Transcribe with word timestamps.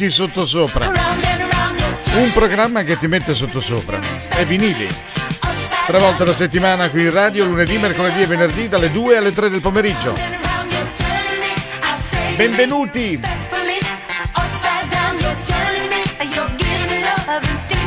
Metti 0.00 0.10
sotto 0.10 0.46
sopra. 0.46 0.86
Un 2.14 2.32
programma 2.32 2.82
che 2.84 2.96
ti 2.96 3.06
mette 3.06 3.34
sotto 3.34 3.60
sopra. 3.60 4.00
È 4.28 4.46
vinili. 4.46 4.88
Tre 5.86 5.98
volte 5.98 6.22
alla 6.22 6.32
settimana 6.32 6.88
qui 6.88 7.02
in 7.02 7.10
radio, 7.10 7.44
lunedì, 7.44 7.76
mercoledì 7.76 8.22
e 8.22 8.26
venerdì 8.26 8.68
dalle 8.68 8.90
2 8.90 9.16
alle 9.18 9.30
3 9.30 9.50
del 9.50 9.60
pomeriggio. 9.60 10.16
Benvenuti! 12.36 13.20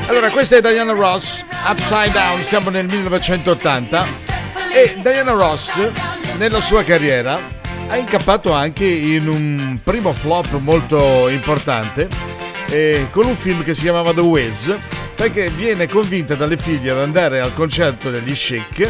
Allora, 0.05 0.29
questa 0.29 0.57
è 0.57 0.61
Diana 0.61 0.93
Ross, 0.93 1.43
Upside 1.65 2.11
Down, 2.11 2.43
siamo 2.43 2.69
nel 2.69 2.85
1980 2.85 4.07
e 4.71 4.97
Diana 5.01 5.31
Ross 5.31 5.71
nella 6.37 6.61
sua 6.61 6.83
carriera 6.83 7.52
ha 7.87 7.97
incappato 7.97 8.51
anche 8.51 8.85
in 8.85 9.27
un 9.27 9.79
primo 9.83 10.13
flop 10.13 10.57
molto 10.59 11.27
importante 11.29 12.07
eh, 12.69 13.07
con 13.11 13.25
un 13.25 13.35
film 13.35 13.63
che 13.63 13.73
si 13.73 13.81
chiamava 13.81 14.13
The 14.13 14.21
Wiz 14.21 14.75
perché 15.15 15.49
viene 15.49 15.87
convinta 15.87 16.35
dalle 16.35 16.57
figlie 16.57 16.91
ad 16.91 16.99
andare 16.99 17.39
al 17.39 17.53
concerto 17.53 18.09
degli 18.09 18.33
Chic 18.33 18.89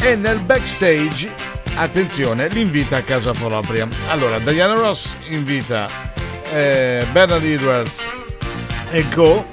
e 0.00 0.16
nel 0.16 0.40
backstage, 0.40 1.30
attenzione, 1.74 2.48
l'invita 2.48 2.98
a 2.98 3.02
casa 3.02 3.32
propria. 3.32 3.88
Allora, 4.08 4.38
Diana 4.38 4.74
Ross 4.74 5.16
invita 5.28 5.88
eh, 6.52 7.06
Bernard 7.10 7.44
Edwards 7.44 8.08
e 8.90 9.06
Go 9.14 9.46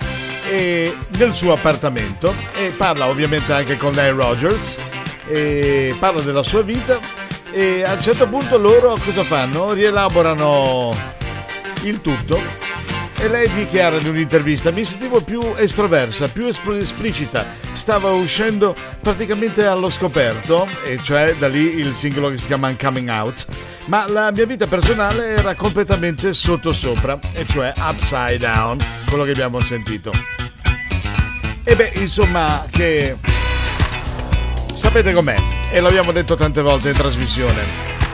e 0.49 0.95
nel 1.17 1.33
suo 1.33 1.53
appartamento 1.53 2.35
e 2.57 2.73
parla 2.75 3.07
ovviamente 3.07 3.53
anche 3.53 3.77
con 3.77 3.93
lei 3.93 4.11
Rogers 4.11 4.77
e 5.27 5.95
parla 5.99 6.21
della 6.21 6.43
sua 6.43 6.63
vita 6.63 6.99
e 7.51 7.83
a 7.83 7.93
un 7.93 8.01
certo 8.01 8.27
punto 8.27 8.57
loro 8.57 8.97
cosa 9.03 9.23
fanno? 9.23 9.73
Rielaborano 9.73 10.91
il 11.83 12.01
tutto. 12.01 12.67
E 13.21 13.27
lei 13.27 13.51
dichiara 13.51 13.97
in 13.97 14.07
un'intervista 14.07 14.71
mi 14.71 14.85
sentivo 14.85 15.19
più 15.19 15.53
estroversa, 15.57 16.29
più 16.29 16.45
esplicita, 16.47 17.45
stava 17.73 18.11
uscendo 18.11 18.73
praticamente 19.01 19.65
allo 19.65 19.89
scoperto 19.89 20.65
e 20.85 20.97
cioè 21.01 21.35
da 21.37 21.49
lì 21.49 21.79
il 21.79 21.93
singolo 21.93 22.29
che 22.29 22.37
si 22.37 22.47
chiama 22.47 22.73
Coming 22.75 23.09
Out. 23.09 23.45
Ma 23.85 24.07
la 24.07 24.31
mia 24.31 24.45
vita 24.45 24.67
personale 24.67 25.35
era 25.35 25.53
completamente 25.55 26.31
sottosopra 26.31 27.19
e 27.33 27.45
cioè 27.45 27.73
upside 27.77 28.37
down 28.37 28.77
quello 29.09 29.25
che 29.25 29.31
abbiamo 29.31 29.59
sentito. 29.59 30.13
E 31.65 31.75
beh 31.75 31.91
insomma 31.95 32.65
che 32.71 33.17
sapete 34.89 35.13
com'è 35.13 35.35
e 35.69 35.81
l'abbiamo 35.81 36.11
detto 36.11 36.35
tante 36.35 36.63
volte 36.63 36.89
in 36.89 36.95
trasmissione. 36.95 37.61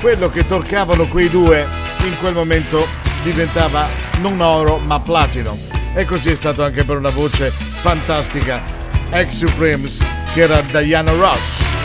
Quello 0.02 0.28
che 0.28 0.46
toccavano 0.46 1.06
quei 1.06 1.30
due 1.30 1.66
in 2.04 2.18
quel 2.20 2.34
momento 2.34 2.86
diventava 3.24 3.88
non 4.20 4.42
oro 4.42 4.78
ma 4.80 5.00
platino. 5.00 5.58
E 5.94 6.04
così 6.04 6.32
è 6.32 6.36
stato 6.36 6.66
anche 6.66 6.84
per 6.84 6.98
una 6.98 7.12
voce 7.12 7.50
fantastica, 7.50 8.62
ex 9.10 9.30
Supremes, 9.30 10.00
che 10.34 10.42
era 10.42 10.60
Diana 10.60 11.14
Ross. 11.14 11.85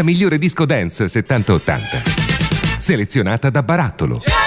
La 0.00 0.06
migliore 0.06 0.38
disco 0.38 0.64
dance 0.64 1.04
70-80. 1.04 2.78
Selezionata 2.78 3.50
da 3.50 3.62
Barattolo. 3.62 4.39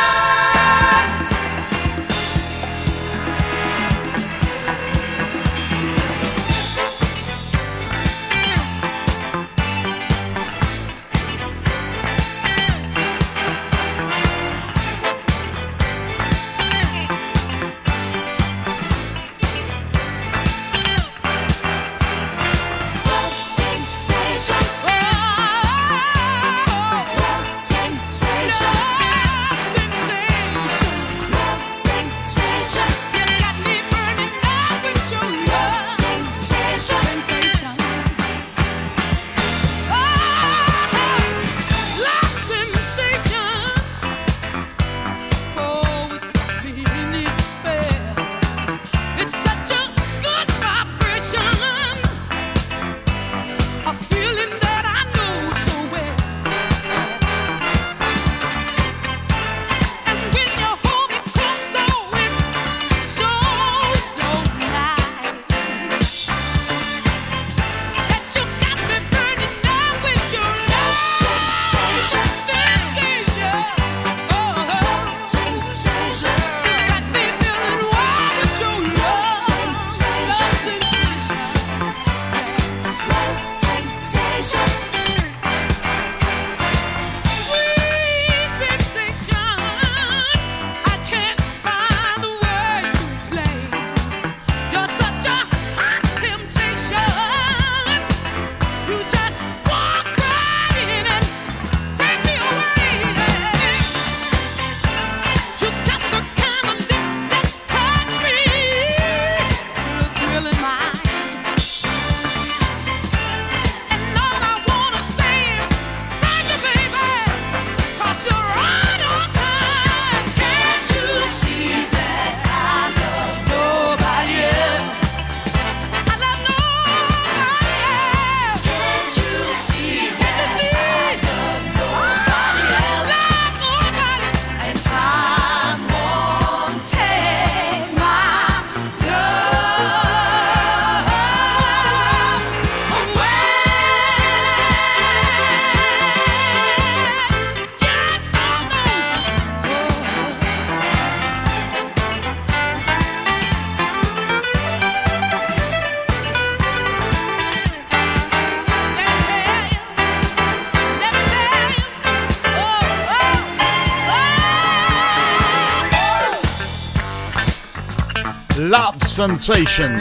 Sensation. 169.25 169.95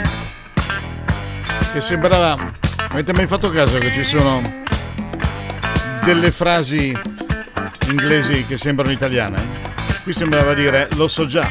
Che 1.72 1.80
sembrava 1.80 2.36
avete 2.88 3.12
mai 3.12 3.28
fatto 3.28 3.50
caso 3.50 3.78
che 3.78 3.92
ci 3.92 4.02
sono 4.02 4.42
delle 6.02 6.32
frasi 6.32 6.98
inglesi 7.88 8.44
che 8.44 8.58
sembrano 8.58 8.90
italiane? 8.90 9.60
Qui 10.02 10.12
sembrava 10.12 10.54
dire 10.54 10.88
lo 10.94 11.06
so 11.06 11.26
già. 11.26 11.48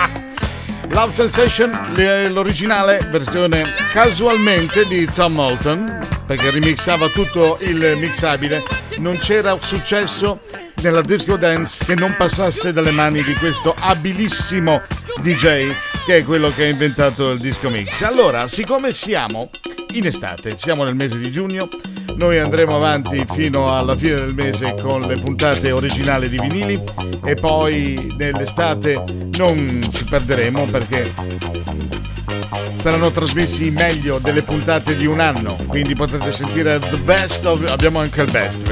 Love 0.88 1.10
Sensation 1.12 1.70
l'originale 2.30 3.06
versione 3.10 3.74
casualmente 3.92 4.86
di 4.86 5.04
Tom 5.04 5.34
Moulton 5.34 6.00
perché 6.26 6.50
remixava 6.50 7.08
tutto 7.08 7.58
il 7.60 7.94
mixabile. 7.98 8.62
Non 8.96 9.18
c'era 9.18 9.54
successo 9.60 10.40
nella 10.76 11.02
disco 11.02 11.36
dance 11.36 11.84
che 11.84 11.94
non 11.94 12.14
passasse 12.16 12.72
dalle 12.72 12.90
mani 12.90 13.22
di 13.22 13.34
questo 13.34 13.74
abilissimo 13.78 14.80
DJ 15.20 15.92
che 16.04 16.18
è 16.18 16.24
quello 16.24 16.52
che 16.52 16.64
ha 16.64 16.68
inventato 16.68 17.30
il 17.30 17.40
disco 17.40 17.70
mix. 17.70 18.02
Allora, 18.02 18.46
siccome 18.46 18.92
siamo 18.92 19.48
in 19.94 20.06
estate, 20.06 20.56
siamo 20.58 20.84
nel 20.84 20.94
mese 20.94 21.18
di 21.18 21.30
giugno, 21.30 21.68
noi 22.16 22.38
andremo 22.38 22.76
avanti 22.76 23.24
fino 23.32 23.74
alla 23.74 23.96
fine 23.96 24.16
del 24.16 24.34
mese 24.34 24.74
con 24.80 25.00
le 25.00 25.16
puntate 25.16 25.70
originali 25.70 26.28
di 26.28 26.38
vinili 26.38 26.80
e 27.24 27.34
poi 27.34 28.14
nell'estate 28.18 29.02
non 29.38 29.80
ci 29.92 30.04
perderemo 30.04 30.64
perché 30.66 31.12
saranno 32.76 33.10
trasmessi 33.10 33.70
meglio 33.70 34.18
delle 34.18 34.42
puntate 34.42 34.96
di 34.96 35.06
un 35.06 35.20
anno, 35.20 35.56
quindi 35.68 35.94
potete 35.94 36.30
sentire 36.30 36.78
the 36.78 36.98
best 36.98 37.46
of, 37.46 37.64
abbiamo 37.70 38.00
anche 38.00 38.20
il 38.20 38.30
best, 38.30 38.70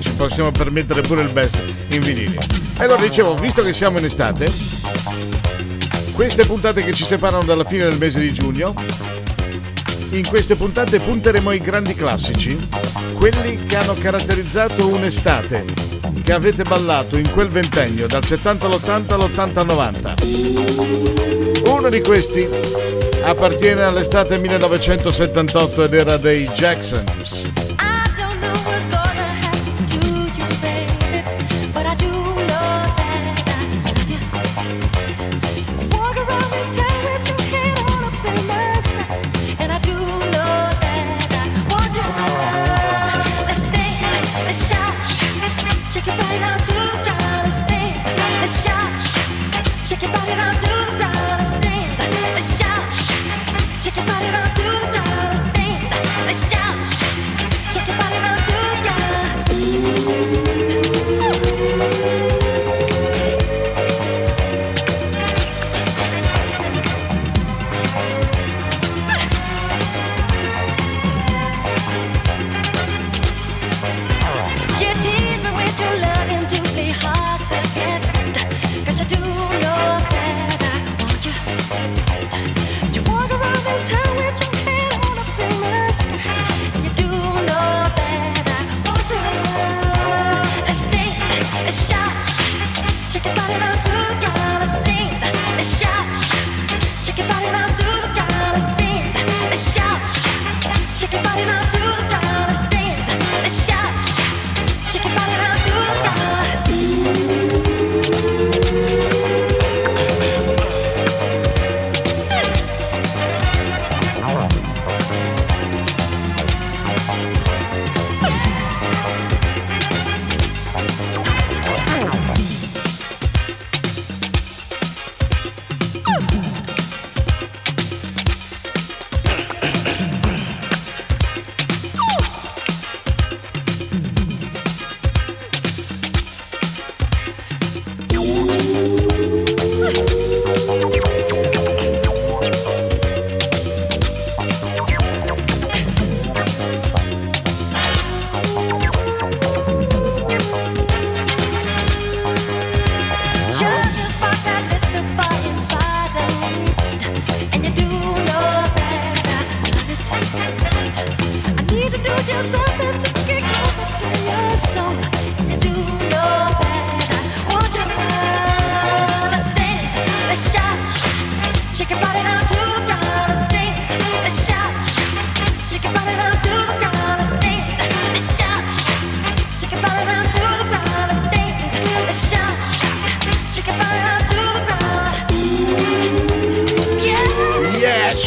ci 0.00 0.10
possiamo 0.10 0.50
permettere 0.50 1.00
pure 1.00 1.22
il 1.22 1.32
best 1.32 1.62
in 1.92 2.00
vinili. 2.00 2.36
E 2.78 2.82
allora 2.82 3.00
dicevo, 3.00 3.34
visto 3.36 3.62
che 3.62 3.72
siamo 3.72 3.98
in 3.98 4.04
estate, 4.04 4.52
queste 6.14 6.46
puntate 6.46 6.82
che 6.84 6.92
ci 6.92 7.04
separano 7.04 7.42
dalla 7.42 7.64
fine 7.64 7.84
del 7.84 7.98
mese 7.98 8.20
di 8.20 8.32
giugno. 8.32 8.72
In 10.10 10.26
queste 10.28 10.54
puntate 10.54 11.00
punteremo 11.00 11.50
ai 11.50 11.58
grandi 11.58 11.94
classici, 11.94 12.56
quelli 13.14 13.64
che 13.64 13.76
hanno 13.76 13.94
caratterizzato 13.94 14.86
un'estate, 14.86 15.64
che 16.22 16.32
avete 16.32 16.62
ballato 16.62 17.18
in 17.18 17.28
quel 17.32 17.48
ventennio, 17.48 18.06
dal 18.06 18.24
70 18.24 18.66
all'80 18.66 19.12
all'80 19.12 19.58
al 19.58 19.66
90. 19.66 20.14
Uno 21.70 21.88
di 21.90 22.00
questi 22.00 22.48
appartiene 23.22 23.82
all'estate 23.82 24.38
1978 24.38 25.82
ed 25.82 25.94
era 25.94 26.16
dei 26.16 26.46
Jacksons. 26.48 27.63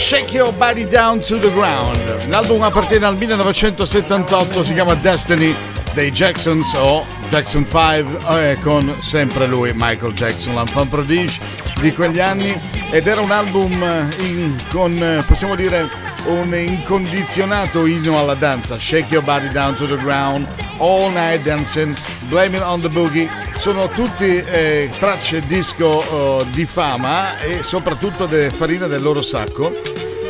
Shake 0.08 0.32
Your 0.32 0.54
Body 0.54 0.86
Down 0.86 1.20
to 1.20 1.38
the 1.38 1.52
Ground. 1.52 1.98
L'album 2.30 2.62
appartiene 2.62 3.06
al 3.06 3.18
1978, 3.18 4.64
si 4.64 4.74
chiama 4.74 4.96
Destiny 4.96 5.54
dei 5.94 6.12
Jacksons 6.12 6.74
o 6.76 7.06
Jackson 7.30 7.66
5 7.66 8.52
eh, 8.52 8.58
con 8.62 8.96
sempre 9.02 9.48
lui, 9.48 9.74
Michael 9.74 10.14
Jackson, 10.14 10.54
l'enfant 10.54 10.88
prodige 10.88 11.38
di 11.82 11.94
quegli 11.94 12.22
anni 12.22 12.58
ed 12.92 13.06
era 13.06 13.20
un 13.20 13.32
album 13.32 14.10
in, 14.22 14.56
con, 14.70 15.26
possiamo 15.28 15.56
dire, 15.56 15.90
un 16.28 16.56
incondizionato 16.56 17.86
inno 17.86 18.18
alla 18.18 18.36
danza. 18.36 18.78
Shake 18.78 19.08
Your 19.14 19.26
Body 19.26 19.50
Down 19.50 19.76
to 19.76 19.88
the 19.88 19.98
Ground, 19.98 20.48
All 20.78 21.12
Night 21.12 21.44
Dancing, 21.44 21.94
Blaming 22.30 22.64
on 22.64 22.80
the 22.80 22.90
Boogie. 22.90 23.47
Sono 23.60 23.90
tutti 23.90 24.24
eh, 24.24 24.90
tracce 24.98 25.46
disco 25.46 25.86
oh, 25.86 26.44
di 26.46 26.66
fama 26.66 27.40
e 27.40 27.64
soprattutto 27.64 28.26
de 28.26 28.50
farina 28.50 28.88
del 28.88 29.02
loro 29.02 29.22
sacco, 29.22 29.74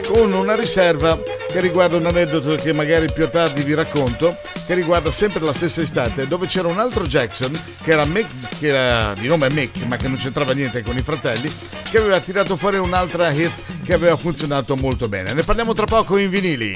con 0.07 0.33
una 0.33 0.55
riserva 0.55 1.19
che 1.51 1.59
riguarda 1.59 1.97
un 1.97 2.05
aneddoto 2.05 2.55
che 2.55 2.73
magari 2.73 3.11
più 3.11 3.29
tardi 3.29 3.61
vi 3.63 3.75
racconto, 3.75 4.35
che 4.65 4.73
riguarda 4.73 5.11
sempre 5.11 5.41
la 5.41 5.53
stessa 5.53 5.81
estate, 5.81 6.27
dove 6.27 6.47
c'era 6.47 6.67
un 6.67 6.79
altro 6.79 7.03
Jackson, 7.03 7.51
che 7.83 7.91
era, 7.91 8.05
Mick, 8.05 8.57
che 8.57 8.67
era 8.67 9.13
di 9.13 9.27
nome 9.27 9.51
Mick, 9.51 9.85
ma 9.85 9.97
che 9.97 10.07
non 10.07 10.17
c'entrava 10.17 10.53
niente 10.53 10.81
con 10.81 10.97
i 10.97 11.01
fratelli, 11.01 11.53
che 11.89 11.97
aveva 11.99 12.19
tirato 12.19 12.55
fuori 12.55 12.77
un'altra 12.77 13.29
hit 13.29 13.51
che 13.83 13.93
aveva 13.93 14.15
funzionato 14.15 14.75
molto 14.75 15.07
bene. 15.07 15.33
Ne 15.33 15.43
parliamo 15.43 15.73
tra 15.73 15.85
poco 15.85 16.17
in 16.17 16.29
vinili. 16.29 16.75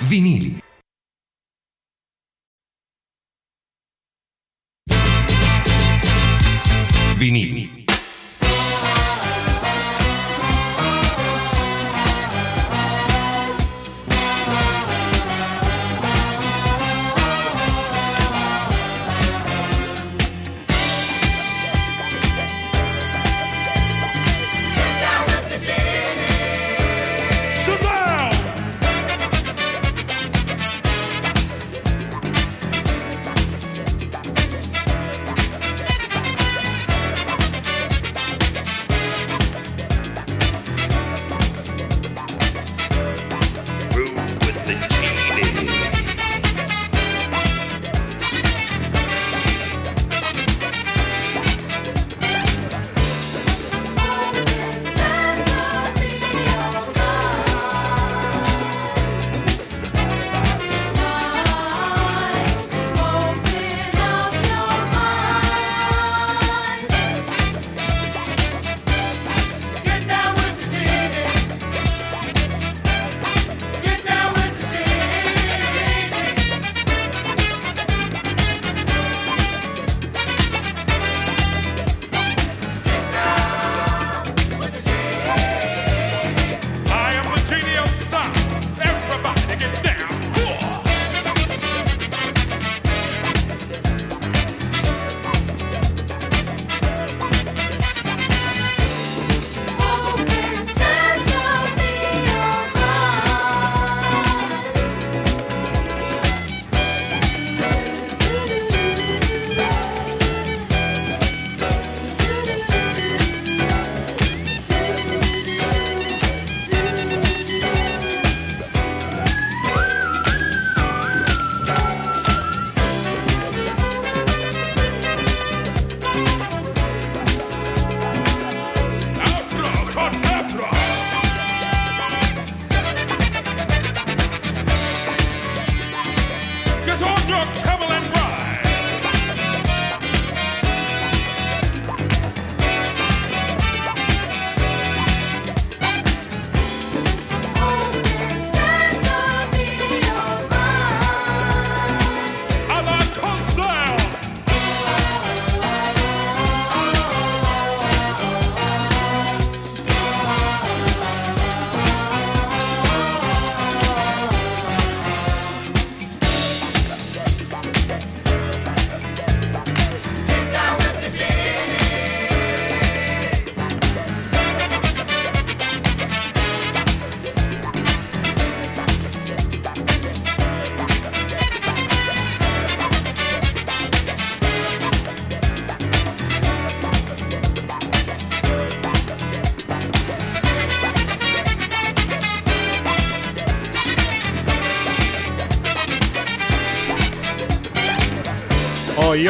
Vinili. 0.00 0.66
Vinili. 7.18 7.77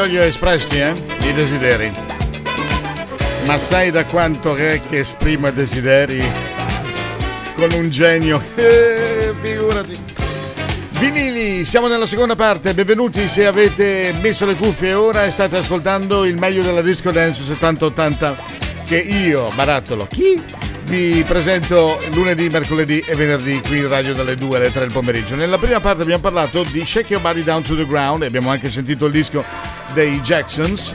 Io 0.08 0.14
li 0.14 0.18
ho 0.18 0.22
espressi, 0.22 0.78
eh? 0.78 0.92
I 1.22 1.32
desideri. 1.34 1.92
Ma 3.44 3.58
sai 3.58 3.90
da 3.90 4.04
quanto 4.04 4.54
è 4.56 4.80
che 4.88 5.00
esprimo 5.00 5.50
desideri 5.50 6.22
con 7.54 7.70
un 7.72 7.90
genio? 7.90 8.42
Eh, 8.54 9.32
figurati. 9.40 9.96
Vinili, 10.98 11.64
siamo 11.64 11.86
nella 11.86 12.06
seconda 12.06 12.34
parte, 12.34 12.74
benvenuti 12.74 13.28
se 13.28 13.46
avete 13.46 14.12
messo 14.20 14.46
le 14.46 14.56
cuffie 14.56 14.94
ora 14.94 15.24
e 15.24 15.30
state 15.30 15.58
ascoltando 15.58 16.24
il 16.24 16.36
meglio 16.36 16.62
della 16.62 16.82
disco 16.82 17.12
dance 17.12 17.42
70-80 17.54 18.34
che 18.84 18.96
io, 18.96 19.50
Barattolo, 19.54 20.06
chi? 20.06 20.42
Vi 20.84 21.22
presento 21.28 21.98
lunedì, 22.14 22.48
mercoledì 22.48 23.00
e 23.06 23.14
venerdì 23.14 23.60
qui 23.60 23.78
in 23.78 23.88
radio 23.88 24.14
dalle 24.14 24.36
2 24.36 24.56
alle 24.56 24.72
3 24.72 24.80
del 24.80 24.92
pomeriggio. 24.92 25.36
Nella 25.36 25.58
prima 25.58 25.80
parte 25.80 26.00
abbiamo 26.00 26.22
parlato 26.22 26.62
di 26.62 26.82
Shake 26.84 27.12
Your 27.12 27.22
Body 27.22 27.44
Down 27.44 27.62
to 27.62 27.76
the 27.76 27.86
Ground 27.86 28.22
e 28.22 28.26
abbiamo 28.26 28.48
anche 28.48 28.70
sentito 28.70 29.04
il 29.04 29.12
disco 29.12 29.44
dei 29.92 30.20
Jacksons 30.20 30.94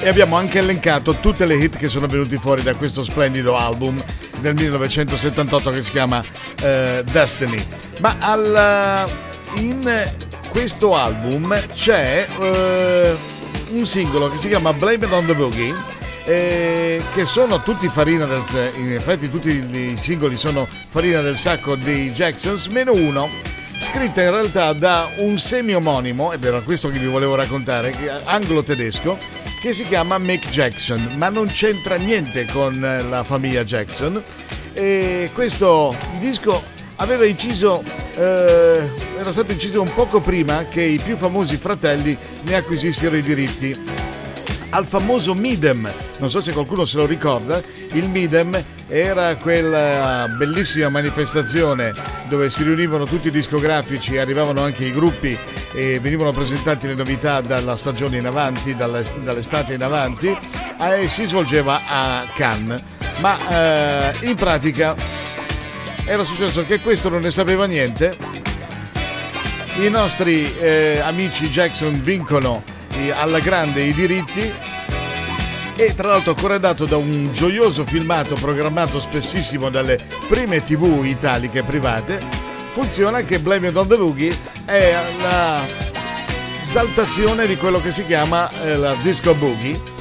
e 0.00 0.08
abbiamo 0.08 0.36
anche 0.36 0.58
elencato 0.58 1.14
tutte 1.16 1.46
le 1.46 1.56
hit 1.56 1.76
che 1.76 1.88
sono 1.88 2.06
venuti 2.06 2.36
fuori 2.36 2.62
da 2.62 2.74
questo 2.74 3.02
splendido 3.02 3.56
album 3.56 4.02
del 4.40 4.54
1978 4.54 5.70
che 5.70 5.82
si 5.82 5.90
chiama 5.90 6.18
uh, 6.18 7.02
Destiny. 7.02 7.64
Ma 8.00 8.16
al, 8.20 9.10
in 9.54 10.10
questo 10.50 10.94
album 10.94 11.58
c'è 11.74 12.26
uh, 12.38 13.76
un 13.76 13.86
singolo 13.86 14.28
che 14.28 14.38
si 14.38 14.48
chiama 14.48 14.72
Blame 14.72 15.06
It 15.06 15.12
on 15.12 15.26
the 15.26 15.34
Boogie 15.34 15.94
eh, 16.26 17.00
che 17.14 17.24
sono 17.24 17.62
tutti 17.62 17.88
farina 17.88 18.26
del 18.26 18.42
in 18.74 18.92
effetti 18.92 19.30
tutti 19.30 19.48
i 19.48 19.96
singoli 19.96 20.36
sono 20.36 20.66
farina 20.88 21.20
del 21.20 21.36
sacco 21.36 21.76
dei 21.76 22.10
Jacksons, 22.10 22.66
meno 22.66 22.92
uno 22.92 23.28
scritta 23.80 24.22
in 24.22 24.30
realtà 24.30 24.72
da 24.72 25.10
un 25.18 25.38
semi-omonimo, 25.38 26.32
ed 26.32 26.44
era 26.44 26.60
questo 26.60 26.88
che 26.88 26.98
vi 26.98 27.06
volevo 27.06 27.34
raccontare, 27.34 27.94
anglo-tedesco, 28.24 29.18
che 29.60 29.72
si 29.72 29.86
chiama 29.86 30.18
Mick 30.18 30.48
Jackson, 30.50 31.14
ma 31.16 31.28
non 31.28 31.46
c'entra 31.46 31.96
niente 31.96 32.46
con 32.46 32.78
la 33.08 33.24
famiglia 33.24 33.64
Jackson. 33.64 34.22
E 34.72 35.30
questo 35.32 35.96
disco 36.18 36.62
aveva 36.96 37.24
inciso, 37.24 37.82
eh, 38.16 38.90
era 39.18 39.32
stato 39.32 39.52
inciso 39.52 39.80
un 39.80 39.92
poco 39.94 40.20
prima 40.20 40.66
che 40.68 40.82
i 40.82 40.98
più 40.98 41.16
famosi 41.16 41.56
fratelli 41.56 42.16
ne 42.42 42.54
acquisissero 42.54 43.16
i 43.16 43.22
diritti 43.22 43.78
al 44.76 44.86
famoso 44.86 45.32
Midem. 45.32 45.90
Non 46.18 46.28
so 46.28 46.42
se 46.42 46.52
qualcuno 46.52 46.84
se 46.84 46.98
lo 46.98 47.06
ricorda, 47.06 47.62
il 47.92 48.08
Midem 48.10 48.62
era 48.88 49.34
quella 49.36 50.28
bellissima 50.36 50.90
manifestazione 50.90 51.94
dove 52.28 52.50
si 52.50 52.62
riunivano 52.62 53.06
tutti 53.06 53.28
i 53.28 53.30
discografici, 53.30 54.18
arrivavano 54.18 54.62
anche 54.62 54.84
i 54.84 54.92
gruppi 54.92 55.36
e 55.72 55.98
venivano 55.98 56.30
presentati 56.32 56.86
le 56.86 56.94
novità 56.94 57.40
dalla 57.40 57.78
stagione 57.78 58.18
in 58.18 58.26
avanti, 58.26 58.76
dall'estate 58.76 59.72
in 59.72 59.82
avanti 59.82 60.28
e 60.28 61.08
si 61.08 61.24
svolgeva 61.24 61.80
a 61.88 62.24
Cannes. 62.34 62.82
Ma 63.20 63.38
eh, 63.48 64.26
in 64.26 64.34
pratica 64.34 64.94
era 66.04 66.22
successo 66.22 66.66
che 66.66 66.80
questo 66.80 67.08
non 67.08 67.22
ne 67.22 67.30
sapeva 67.30 67.64
niente. 67.64 68.14
I 69.78 69.88
nostri 69.88 70.54
eh, 70.58 71.00
amici 71.02 71.48
Jackson 71.48 71.98
vincono 72.02 72.74
alla 73.14 73.38
grande 73.40 73.82
i 73.82 73.92
diritti 73.92 74.52
e 75.76 75.94
tra 75.94 76.08
l'altro 76.08 76.34
corredato 76.34 76.86
da 76.86 76.96
un 76.96 77.32
gioioso 77.34 77.84
filmato 77.84 78.34
programmato 78.34 78.98
spessissimo 78.98 79.68
dalle 79.68 79.98
prime 80.26 80.62
tv 80.62 81.04
italiche 81.04 81.62
private, 81.62 82.18
funziona 82.70 83.22
che 83.22 83.38
Blame 83.38 83.68
It 83.68 83.76
on 83.76 83.86
the 83.86 83.96
Boogie 83.96 84.36
è 84.64 84.94
la 85.20 85.60
saltazione 86.62 87.46
di 87.46 87.56
quello 87.56 87.78
che 87.80 87.90
si 87.90 88.06
chiama 88.06 88.50
eh, 88.62 88.76
la 88.76 88.94
disco 89.02 89.34
boogie. 89.34 89.94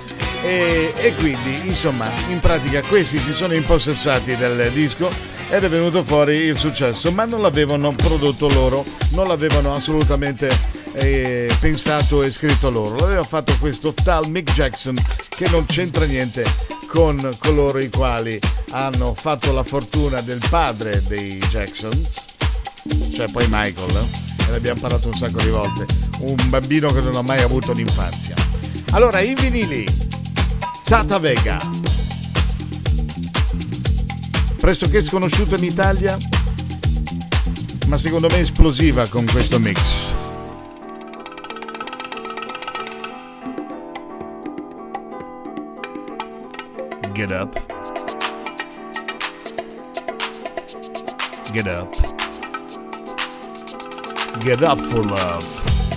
E, 0.43 0.93
e 0.95 1.15
quindi 1.15 1.67
insomma 1.67 2.07
in 2.29 2.39
pratica 2.39 2.81
questi 2.83 3.17
si 3.17 3.33
sono 3.33 3.55
impossessati 3.55 4.35
del 4.35 4.69
disco 4.71 5.09
ed 5.49 5.63
è 5.63 5.69
venuto 5.69 6.03
fuori 6.03 6.35
il 6.35 6.57
successo 6.57 7.11
ma 7.11 7.25
non 7.25 7.41
l'avevano 7.41 7.91
prodotto 7.95 8.47
loro 8.49 8.85
non 9.13 9.27
l'avevano 9.27 9.73
assolutamente 9.73 10.74
eh, 10.95 11.53
pensato 11.59 12.23
e 12.23 12.31
scritto 12.31 12.69
loro. 12.69 12.95
L'aveva 12.95 13.23
fatto 13.23 13.55
questo 13.59 13.93
tal 13.93 14.29
Mick 14.29 14.53
Jackson 14.53 14.95
che 15.29 15.47
non 15.49 15.65
c'entra 15.65 16.05
niente 16.05 16.45
con 16.87 17.35
coloro 17.39 17.79
i 17.79 17.89
quali 17.89 18.39
hanno 18.71 19.13
fatto 19.13 19.51
la 19.51 19.63
fortuna 19.63 20.21
del 20.21 20.41
padre 20.49 21.03
dei 21.07 21.37
Jacksons, 21.49 22.23
cioè 23.13 23.29
poi 23.29 23.45
Michael, 23.49 23.95
eh? 23.95 24.47
e 24.47 24.51
l'abbiamo 24.51 24.79
parlato 24.79 25.07
un 25.07 25.15
sacco 25.15 25.41
di 25.41 25.49
volte, 25.49 25.85
un 26.19 26.49
bambino 26.49 26.91
che 26.93 27.01
non 27.01 27.15
ha 27.15 27.21
mai 27.21 27.41
avuto 27.41 27.73
l'infanzia. 27.73 28.35
Allora, 28.91 29.19
i 29.19 29.35
vinili, 29.35 29.85
Tata 30.83 31.17
Vega, 31.17 31.59
pressoché 34.57 35.01
sconosciuto 35.01 35.55
in 35.55 35.63
Italia, 35.65 36.17
ma 37.87 37.97
secondo 37.97 38.29
me 38.29 38.39
esplosiva 38.39 39.05
con 39.07 39.25
questo 39.25 39.59
mix. 39.59 40.04
Get 47.25 47.31
up. 47.31 47.53
Get 51.53 51.67
up. 51.67 51.91
Get 54.41 54.61
up 54.61 54.79
for 54.79 55.01
love. 55.01 55.94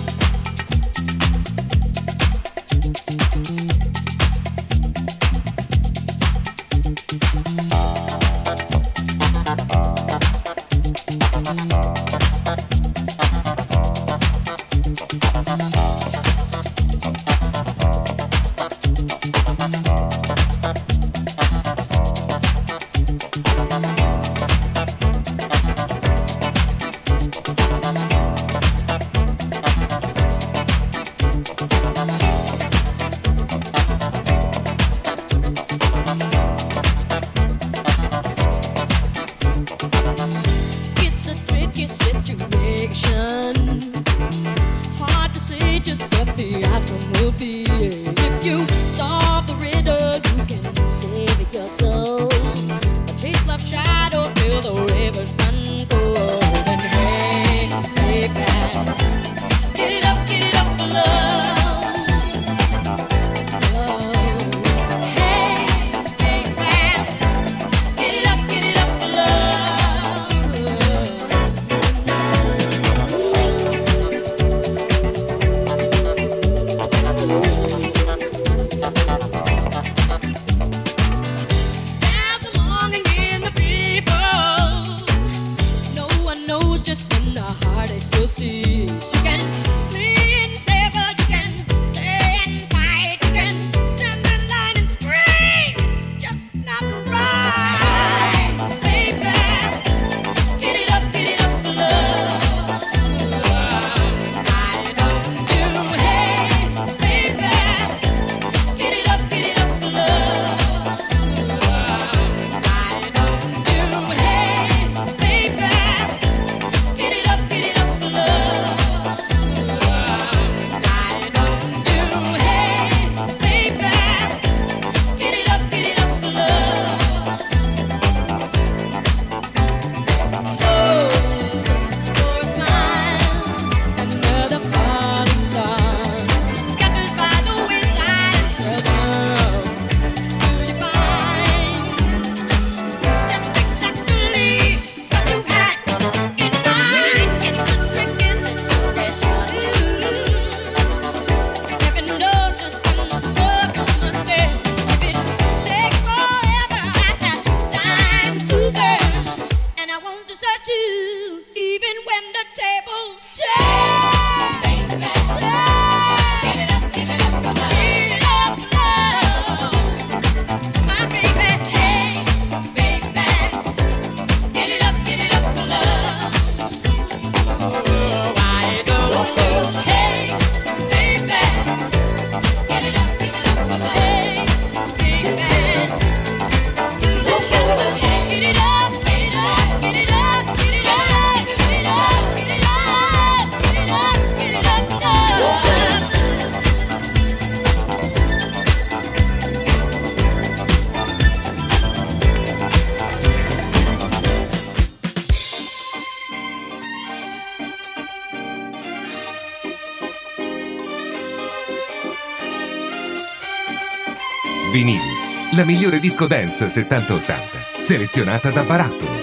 Migliore 215.69 215.99
disco 215.99 216.25
dance 216.25 216.65
70-80, 216.65 217.79
selezionata 217.79 218.49
da 218.49 218.63
Barattolo. 218.63 219.18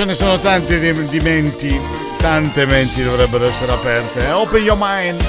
Ce 0.00 0.06
ne 0.06 0.14
sono 0.14 0.38
tanti 0.38 0.78
di, 0.78 1.08
di 1.08 1.20
menti, 1.20 1.78
tante 2.16 2.64
menti 2.64 3.02
dovrebbero 3.02 3.44
essere 3.44 3.70
aperte. 3.72 4.24
Eh, 4.24 4.32
Open 4.32 4.62
Your 4.62 4.78
Mind, 4.80 5.22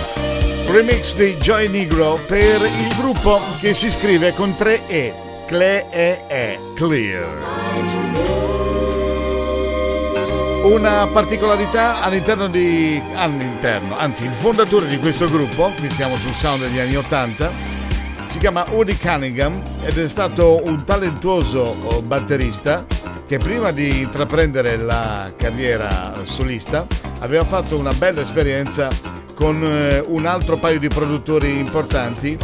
remix 0.67 1.13
di 1.13 1.35
Joy 1.35 1.67
Negro 1.67 2.17
per 2.25 2.61
il 2.61 2.95
gruppo 2.95 3.41
che 3.59 3.73
si 3.73 3.91
scrive 3.91 4.33
con 4.33 4.55
tre 4.55 4.87
E, 4.87 5.13
Cle-E-E, 5.45 6.59
Clear. 6.73 7.27
Una 10.63 11.05
particolarità 11.11 12.01
all'interno 12.01 12.47
di... 12.47 13.01
all'interno, 13.15 13.97
anzi 13.97 14.23
il 14.23 14.31
fondatore 14.31 14.87
di 14.87 14.99
questo 14.99 15.25
gruppo, 15.25 15.73
qui 15.77 15.91
siamo 15.91 16.15
sul 16.15 16.33
sound 16.33 16.61
degli 16.61 16.79
anni 16.79 16.95
80, 16.95 17.51
si 18.27 18.37
chiama 18.37 18.63
Woody 18.69 18.95
Cunningham 18.95 19.61
ed 19.83 19.97
è 19.97 20.07
stato 20.07 20.61
un 20.63 20.85
talentuoso 20.85 21.75
oh, 21.83 22.01
batterista 22.03 22.90
che 23.31 23.37
prima 23.37 23.71
di 23.71 24.01
intraprendere 24.01 24.75
la 24.75 25.31
carriera 25.37 26.13
solista 26.23 26.85
aveva 27.19 27.45
fatto 27.45 27.77
una 27.77 27.93
bella 27.93 28.19
esperienza 28.19 28.89
con 29.35 29.63
eh, 29.63 30.03
un 30.05 30.25
altro 30.25 30.57
paio 30.57 30.79
di 30.79 30.89
produttori 30.89 31.57
importanti 31.57 32.37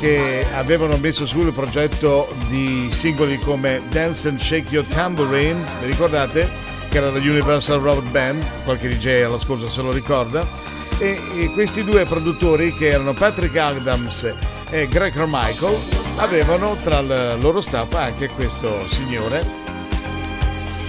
che 0.00 0.46
avevano 0.54 0.96
messo 0.96 1.26
su 1.26 1.40
il 1.40 1.52
progetto 1.52 2.34
di 2.48 2.88
singoli 2.90 3.38
come 3.40 3.82
Dance 3.90 4.26
and 4.28 4.38
Shake 4.38 4.72
Your 4.72 4.86
Tambourine, 4.86 5.60
vi 5.82 5.88
ricordate? 5.88 6.48
Che 6.88 6.96
era 6.96 7.10
la 7.10 7.18
Universal 7.18 7.80
Road 7.80 8.08
Band, 8.08 8.42
qualche 8.64 8.88
DJ 8.88 9.24
all'ascolto 9.24 9.68
se 9.68 9.82
lo 9.82 9.92
ricorda, 9.92 10.48
e, 10.96 11.50
questi 11.52 11.84
due 11.84 12.06
produttori 12.06 12.74
che 12.74 12.88
erano 12.88 13.12
Patrick 13.12 13.54
Adams 13.54 14.34
e 14.70 14.88
Greg 14.88 15.12
Carmichael 15.12 15.76
avevano 16.16 16.74
tra 16.82 17.00
il 17.00 17.36
loro 17.38 17.60
staff 17.60 17.92
anche 17.92 18.28
questo 18.28 18.88
signore 18.88 19.61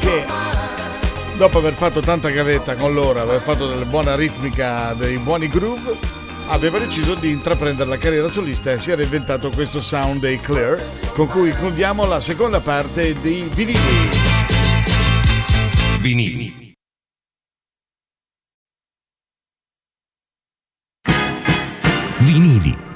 che 0.04 0.26
dopo 1.38 1.60
aver 1.60 1.74
fatto 1.74 2.02
tanta 2.02 2.30
gavetta 2.30 2.76
con 2.76 2.94
loro, 2.94 3.22
aver 3.22 3.42
fatto 3.42 3.68
della 3.68 3.86
buona 3.86 4.16
ritmica, 4.16 4.94
dei 4.94 5.18
buoni 5.18 5.48
groove, 5.48 5.98
aveva 6.48 6.78
deciso 6.78 7.16
di 7.16 7.30
intraprendere 7.30 7.90
la 7.90 7.98
carriera 7.98 8.28
solista 8.28 8.72
e 8.72 8.80
si 8.80 8.92
era 8.92 9.02
inventato 9.02 9.50
questo 9.52 9.80
sound 9.80 10.20
dei 10.20 10.40
Clear, 10.40 10.82
con 11.14 11.28
cui 11.28 11.52
concludiamo 11.52 12.06
la 12.06 12.20
seconda 12.20 12.60
parte 12.60 13.20
dei 13.22 13.50
vinili. 13.54 13.80
Vinili. 16.00 16.62
Vinili. 22.20 22.93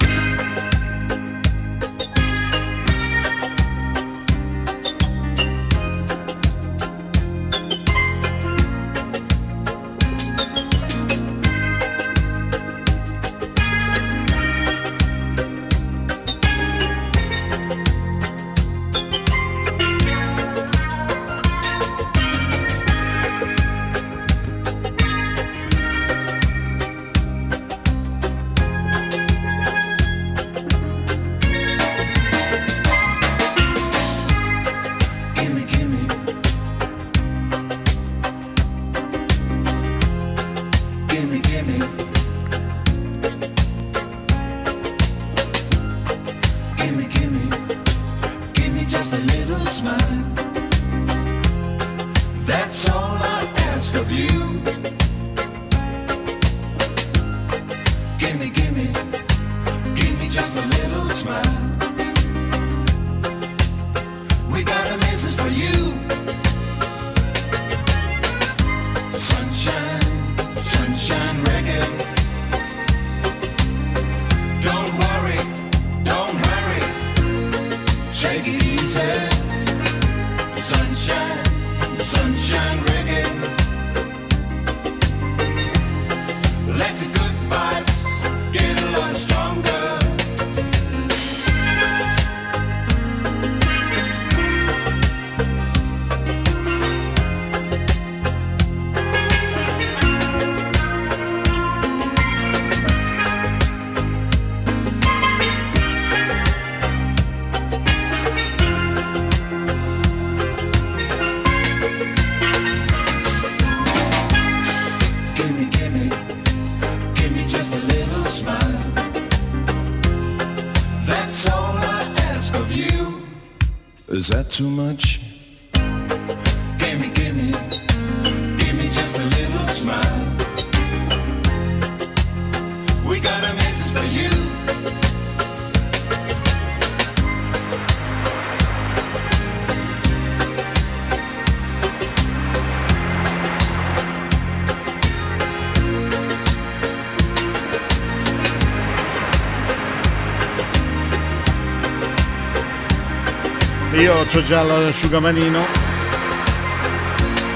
Ho 154.38 154.42
già 154.44 154.62
l'asciugamanino, 154.62 155.66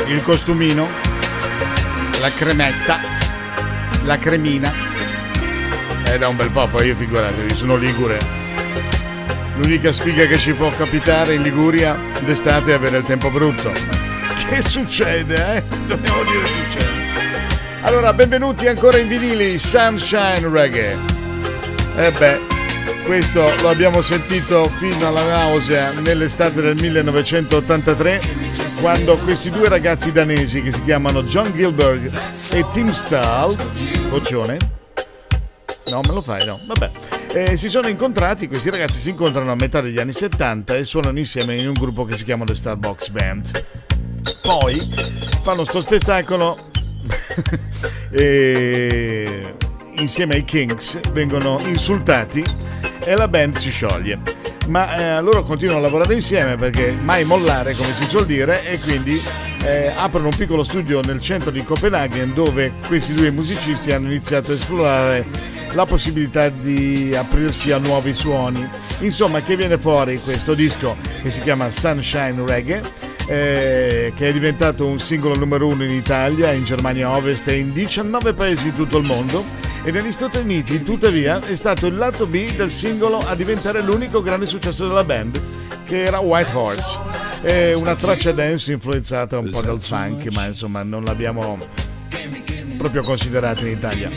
il 0.09 0.21
costumino, 0.23 0.89
la 2.21 2.29
cremetta, 2.31 2.99
la 4.03 4.19
cremina. 4.19 4.73
È 6.03 6.19
da 6.19 6.27
un 6.27 6.35
bel 6.35 6.51
po', 6.51 6.67
poi 6.67 6.89
io 6.89 6.97
figuratevi, 6.97 7.55
sono 7.55 7.77
ligure. 7.77 8.19
L'unica 9.59 9.93
sfiga 9.93 10.27
che 10.27 10.39
ci 10.39 10.55
può 10.55 10.71
capitare 10.71 11.35
in 11.35 11.43
Liguria 11.43 11.97
d'estate 12.25 12.73
è 12.73 12.75
avere 12.75 12.99
il 12.99 13.05
tempo 13.05 13.31
brutto. 13.31 13.71
Che 14.49 14.61
succede, 14.63 15.59
eh? 15.59 15.63
Dobbiamo 15.87 16.25
dire 16.25 16.47
succede. 16.49 16.91
Allora, 17.83 18.13
benvenuti 18.13 18.67
ancora 18.67 18.99
in 18.99 19.07
vinili 19.07 19.57
Sunshine 19.57 20.49
Reggae. 20.51 20.99
E 21.95 22.07
eh 22.07 22.11
beh, 22.11 22.52
questo 23.05 23.55
lo 23.61 23.69
abbiamo 23.69 24.03
sentito 24.03 24.69
fino 24.69 25.07
alla 25.07 25.25
nausea 25.25 25.93
nell'estate 26.01 26.61
del 26.61 26.77
1983 26.77 28.21
quando 28.81 29.17
questi 29.19 29.51
due 29.51 29.69
ragazzi 29.69 30.13
danesi 30.13 30.63
che 30.63 30.73
si 30.73 30.83
chiamano 30.83 31.23
John 31.25 31.53
Gilbert 31.55 32.53
e 32.53 32.65
Tim 32.73 32.91
Stahl, 32.93 33.57
Boccione, 34.09 34.57
no 35.87 36.01
me 36.01 36.13
lo 36.13 36.21
fai 36.21 36.45
no, 36.45 36.61
vabbè, 36.65 36.91
eh, 37.35 37.57
si 37.57 37.69
sono 37.69 37.89
incontrati, 37.89 38.47
questi 38.47 38.71
ragazzi 38.71 39.01
si 39.01 39.11
incontrano 39.11 39.53
a 39.53 39.57
metà 39.57 39.81
degli 39.81 39.99
anni 39.99 40.13
70 40.13 40.77
e 40.77 40.85
suonano 40.85 41.19
insieme 41.19 41.57
in 41.57 41.67
un 41.67 41.75
gruppo 41.75 42.05
che 42.05 42.17
si 42.17 42.25
chiama 42.25 42.45
The 42.45 42.55
Starbucks 42.55 43.09
Band. 43.09 43.65
Poi 44.43 44.95
fanno 45.41 45.65
sto 45.65 45.81
spettacolo. 45.81 46.71
E 48.15 49.57
insieme 49.95 50.35
ai 50.35 50.45
Kings 50.45 50.99
vengono 51.13 51.59
insultati 51.65 52.45
e 53.05 53.15
la 53.17 53.29
band 53.29 53.57
si 53.57 53.71
scioglie. 53.71 54.21
Ma 54.69 55.17
eh, 55.17 55.21
loro 55.21 55.43
continuano 55.43 55.81
a 55.81 55.83
lavorare 55.83 56.15
insieme 56.15 56.57
perché 56.57 56.93
mai 56.93 57.25
mollare, 57.25 57.75
come 57.75 57.95
si 57.95 58.05
suol 58.05 58.27
dire, 58.27 58.65
e 58.65 58.79
quindi 58.79 59.21
eh, 59.65 59.93
aprono 59.95 60.29
un 60.29 60.37
piccolo 60.37 60.63
studio 60.63 61.01
nel 61.01 61.21
centro 61.21 61.51
di 61.51 61.65
Copenaghen 61.65 62.33
dove 62.33 62.73
questi 62.87 63.13
due 63.13 63.31
musicisti 63.31 63.93
hanno 63.93 64.07
iniziato 64.07 64.53
a 64.53 64.55
esplorare 64.55 65.27
la 65.73 65.85
possibilità 65.85 66.49
di 66.49 67.15
aprirsi 67.15 67.73
a 67.73 67.79
nuovi 67.79 68.15
suoni. 68.15 68.67
Insomma, 69.01 69.43
che 69.43 69.57
viene 69.57 69.79
fuori 69.79 70.21
questo 70.21 70.55
disco 70.55 70.97
che 71.23 71.31
si 71.31 71.41
chiama 71.41 71.71
Sunshine 71.71 72.45
Reggae, 72.47 72.83
eh, 73.27 74.13
che 74.15 74.29
è 74.29 74.33
diventato 74.33 74.87
un 74.87 74.99
singolo 74.99 75.35
numero 75.35 75.67
uno 75.67 75.85
in 75.85 75.91
Italia, 75.91 76.53
in 76.53 76.65
Germania 76.65 77.11
Ovest 77.11 77.49
e 77.49 77.57
in 77.57 77.73
19 77.73 78.35
paesi 78.35 78.65
di 78.65 78.75
tutto 78.75 78.99
il 78.99 79.05
mondo 79.05 79.45
e 79.85 79.91
negli 79.91 80.13
Stati 80.13 80.39
Uniti, 80.39 80.83
tuttavia, 80.83 81.41
è 81.41 81.57
stato 81.57 81.87
il 81.87 81.97
lato 81.97 82.27
B 82.27 82.55
del 82.55 82.71
singolo 82.71 83.19
a 83.19 83.35
diventare 83.35 83.81
l'unico 83.81 84.23
grande 84.23 84.47
successo 84.47 84.87
della 84.87 85.03
band, 85.03 85.41
che 85.85 86.05
era 86.05 86.21
White 86.21 86.51
Horse. 86.55 86.99
È 87.41 87.73
una 87.73 87.97
traccia 87.97 88.31
dance 88.31 88.71
influenzata 88.71 89.39
un 89.39 89.51
po' 89.51 89.61
dal 89.61 89.81
funk, 89.81 90.29
ma 90.33 90.47
insomma 90.47 90.85
non 90.85 91.03
l'abbiamo 91.03 91.59
proprio 92.79 93.03
considerata 93.03 93.63
in 93.63 93.73
Italia. 93.73 94.11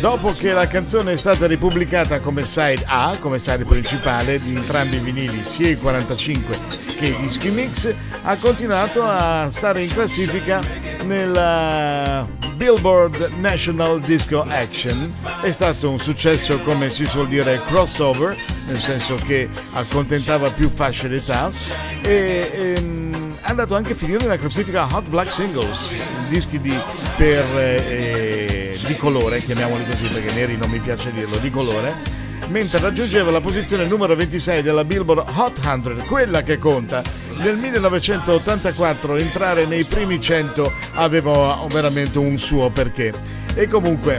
Dopo 0.00 0.32
che 0.32 0.52
la 0.52 0.66
canzone 0.66 1.12
è 1.12 1.16
stata 1.18 1.46
ripubblicata 1.46 2.20
come 2.20 2.46
side 2.46 2.84
A, 2.86 3.18
come 3.20 3.38
side 3.38 3.66
principale 3.66 4.40
di 4.40 4.56
entrambi 4.56 4.96
i 4.96 4.98
vinili, 4.98 5.44
sia 5.44 5.68
i 5.68 5.76
45 5.76 6.58
che 6.96 7.06
i 7.08 7.16
dischi 7.20 7.50
mix, 7.50 7.94
ha 8.22 8.34
continuato 8.36 9.02
a 9.02 9.50
stare 9.50 9.82
in 9.82 9.92
classifica 9.92 10.62
nella 11.04 12.26
Billboard 12.54 13.32
National 13.40 14.00
Disco 14.00 14.42
Action. 14.48 15.12
È 15.42 15.50
stato 15.50 15.90
un 15.90 15.98
successo, 15.98 16.58
come 16.60 16.88
si 16.88 17.04
suol 17.04 17.28
dire, 17.28 17.60
crossover, 17.66 18.34
nel 18.66 18.78
senso 18.78 19.16
che 19.16 19.50
accontentava 19.74 20.50
più 20.50 20.70
fasce 20.70 21.08
d'età 21.08 21.50
e, 22.00 22.50
e 22.52 22.74
ehm, 22.76 23.36
è 23.40 23.48
andato 23.50 23.74
anche 23.74 23.92
a 23.92 23.96
finire 23.96 24.20
nella 24.20 24.38
classifica 24.38 24.88
Hot 24.90 25.08
Black 25.08 25.30
Singles, 25.30 25.92
dischi 26.28 26.58
di, 26.60 26.78
per, 27.16 27.44
eh, 27.58 28.39
di 28.90 28.96
colore, 28.96 29.40
chiamiamoli 29.40 29.86
così 29.86 30.08
perché 30.08 30.32
neri 30.32 30.56
non 30.56 30.68
mi 30.68 30.80
piace 30.80 31.12
dirlo, 31.12 31.36
di 31.36 31.48
colore 31.48 32.18
mentre 32.48 32.80
raggiungeva 32.80 33.30
la 33.30 33.40
posizione 33.40 33.86
numero 33.86 34.16
26 34.16 34.62
della 34.62 34.82
Billboard 34.82 35.24
Hot 35.36 35.60
100, 35.60 36.04
quella 36.06 36.42
che 36.42 36.58
conta. 36.58 37.00
Nel 37.36 37.56
1984 37.56 39.14
entrare 39.14 39.66
nei 39.66 39.84
primi 39.84 40.20
100 40.20 40.72
aveva 40.94 41.64
veramente 41.68 42.18
un 42.18 42.36
suo 42.38 42.68
perché. 42.70 43.12
E 43.54 43.68
comunque 43.68 44.18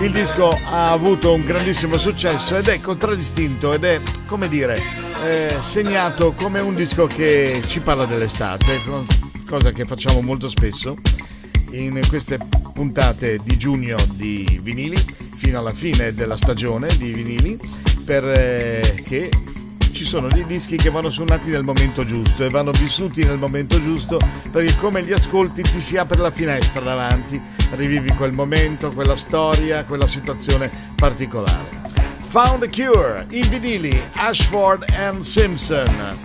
il 0.00 0.10
disco 0.10 0.58
ha 0.64 0.90
avuto 0.90 1.32
un 1.32 1.44
grandissimo 1.44 1.96
successo 1.98 2.56
ed 2.56 2.66
è 2.66 2.80
contraddistinto 2.80 3.72
ed 3.72 3.84
è, 3.84 4.00
come 4.26 4.48
dire, 4.48 4.82
eh, 5.24 5.56
segnato 5.60 6.32
come 6.32 6.58
un 6.58 6.74
disco 6.74 7.06
che 7.06 7.62
ci 7.66 7.78
parla 7.78 8.06
dell'estate, 8.06 8.80
cosa 9.48 9.70
che 9.70 9.84
facciamo 9.84 10.20
molto 10.20 10.48
spesso 10.48 10.96
in 11.70 12.00
queste 12.08 12.38
puntate 12.76 13.38
di 13.42 13.56
giugno 13.56 13.96
di 14.12 14.60
vinili 14.62 14.96
fino 15.36 15.58
alla 15.58 15.72
fine 15.72 16.12
della 16.12 16.36
stagione 16.36 16.88
di 16.98 17.10
vinili 17.10 17.58
perché 18.04 19.30
eh, 19.30 19.30
ci 19.92 20.04
sono 20.04 20.28
dei 20.28 20.44
dischi 20.44 20.76
che 20.76 20.90
vanno 20.90 21.08
suonati 21.08 21.48
nel 21.48 21.62
momento 21.62 22.04
giusto 22.04 22.44
e 22.44 22.50
vanno 22.50 22.72
vissuti 22.72 23.24
nel 23.24 23.38
momento 23.38 23.82
giusto 23.82 24.20
perché 24.52 24.76
come 24.76 25.00
li 25.00 25.14
ascolti 25.14 25.62
ti 25.62 25.80
si 25.80 25.96
apre 25.96 26.18
la 26.18 26.30
finestra 26.30 26.82
davanti, 26.82 27.40
rivivi 27.76 28.10
quel 28.10 28.32
momento, 28.32 28.92
quella 28.92 29.16
storia, 29.16 29.82
quella 29.84 30.06
situazione 30.06 30.70
particolare. 30.96 31.84
Found 32.28 32.64
a 32.64 32.68
Cure, 32.68 33.24
in 33.30 33.48
vinili, 33.48 33.98
Ashford 34.16 34.84
and 34.98 35.20
Simpson. 35.20 36.18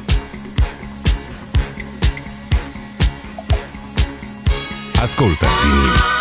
Ascolta 4.97 5.47
vinili. 5.64 6.20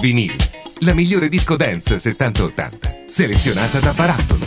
Vinil, 0.00 0.36
la 0.80 0.94
migliore 0.94 1.28
disco 1.28 1.56
dance 1.56 1.96
70-80, 1.96 3.08
selezionata 3.08 3.80
da 3.80 3.92
Baratto. 3.92 4.37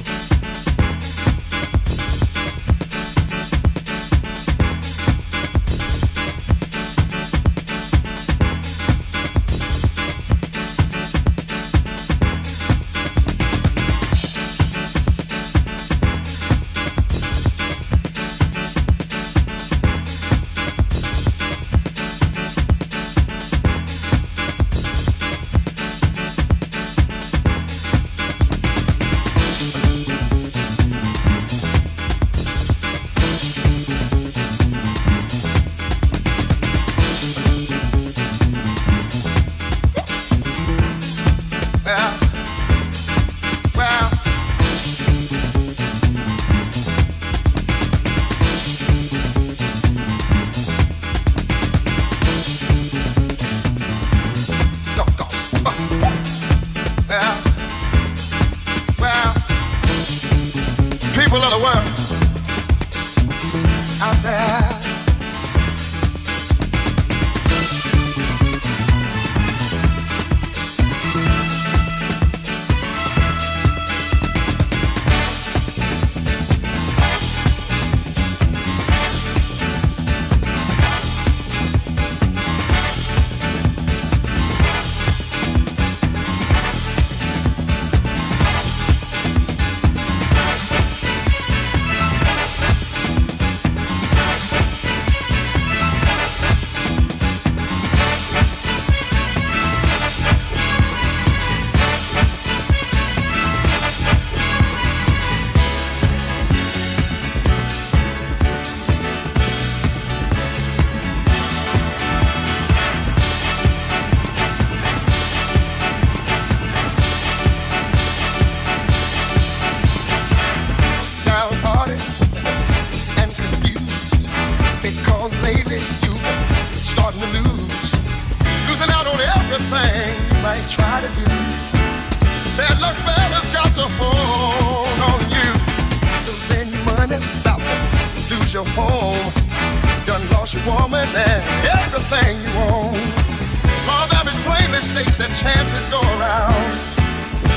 chances 145.42 145.90
go 145.90 145.98
around. 145.98 146.70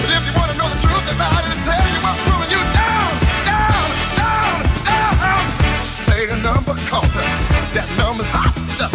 But 0.01 0.09
if 0.09 0.25
you 0.25 0.33
want 0.41 0.49
to 0.49 0.57
know 0.57 0.69
the 0.73 0.81
truth 0.81 1.05
about 1.13 1.45
it, 1.45 1.53
tell 1.69 1.85
you 1.93 2.01
what's 2.01 2.21
pulling 2.25 2.49
you 2.49 2.63
down, 2.73 3.13
down, 3.45 3.85
down, 4.17 4.57
down. 4.89 5.45
Play 6.09 6.25
the 6.33 6.39
number 6.41 6.73
counter. 6.89 7.29
That 7.77 7.85
number's 8.01 8.31
hot 8.33 8.57
up. 8.81 8.89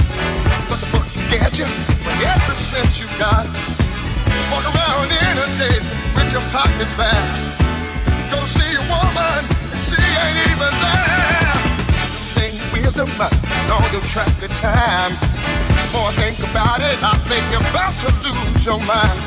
But 0.66 0.82
the 0.82 0.90
book 0.90 1.06
can 1.14 1.22
scared 1.22 1.56
you 1.62 1.70
for 2.02 2.14
every 2.18 2.58
cent 2.58 2.98
you 2.98 3.06
got. 3.22 3.46
Walk 4.50 4.66
around 4.74 5.14
in 5.14 5.36
a 5.38 5.48
day 5.62 5.78
with 6.18 6.34
your 6.34 6.46
pockets 6.50 6.98
back. 6.98 7.14
Go 8.34 8.42
see 8.50 8.74
a 8.74 8.84
woman, 8.90 9.42
and 9.70 9.78
she 9.78 10.02
ain't 10.02 10.38
even 10.50 10.74
there. 10.82 11.54
Thing 12.34 12.58
wisdom, 12.74 13.10
all 13.70 13.86
your 13.94 14.02
track 14.10 14.34
of 14.42 14.50
time 14.58 15.39
more 15.94 16.12
think 16.14 16.40
about 16.40 16.82
it, 16.82 16.98
I 17.04 17.16
think 17.30 17.44
you're 17.52 17.66
about 17.70 17.94
to 18.04 18.10
lose 18.26 18.66
your 18.66 18.80
mind. 18.86 19.18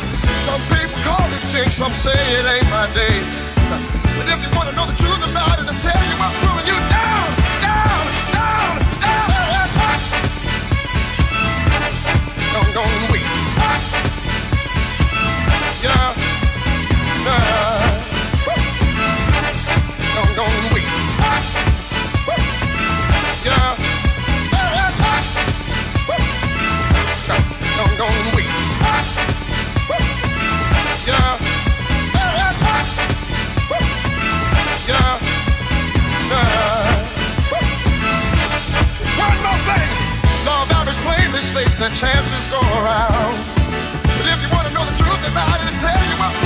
Some 0.46 0.62
people 0.70 1.00
call 1.02 1.26
it 1.32 1.42
jinx, 1.50 1.74
some 1.76 1.92
say 1.92 2.12
it 2.14 2.44
ain't 2.46 2.70
my 2.70 2.86
day. 2.94 3.22
But 4.16 4.28
if 4.28 4.38
you 4.42 4.50
wanna 4.56 4.72
know 4.72 4.86
the 4.86 4.96
truth 4.96 5.22
about 5.30 5.58
it, 5.58 5.66
I'm 5.66 5.78
telling 5.78 6.08
you, 6.10 6.16
what's 6.20 6.36
pulling 6.44 6.66
you 6.66 6.78
down, 6.90 7.28
down, 7.62 8.04
down, 8.36 8.74
down. 9.00 9.98
Don't 12.54 12.72
go 12.74 12.84
weak. 13.12 13.26
Yeah, 15.82 16.14
yeah. 17.26 18.02
Don't 20.14 20.36
go 20.36 20.44
wait. 20.74 21.71
the 41.82 41.88
chances 41.96 42.48
go 42.48 42.60
around. 42.60 43.34
But 44.04 44.26
if 44.30 44.40
you 44.40 44.48
want 44.54 44.68
to 44.68 44.72
know 44.72 44.84
the 44.84 44.96
truth 44.96 45.28
about 45.28 45.66
it, 45.66 45.72
tell 45.80 46.04
you 46.04 46.16
what. 46.16 46.41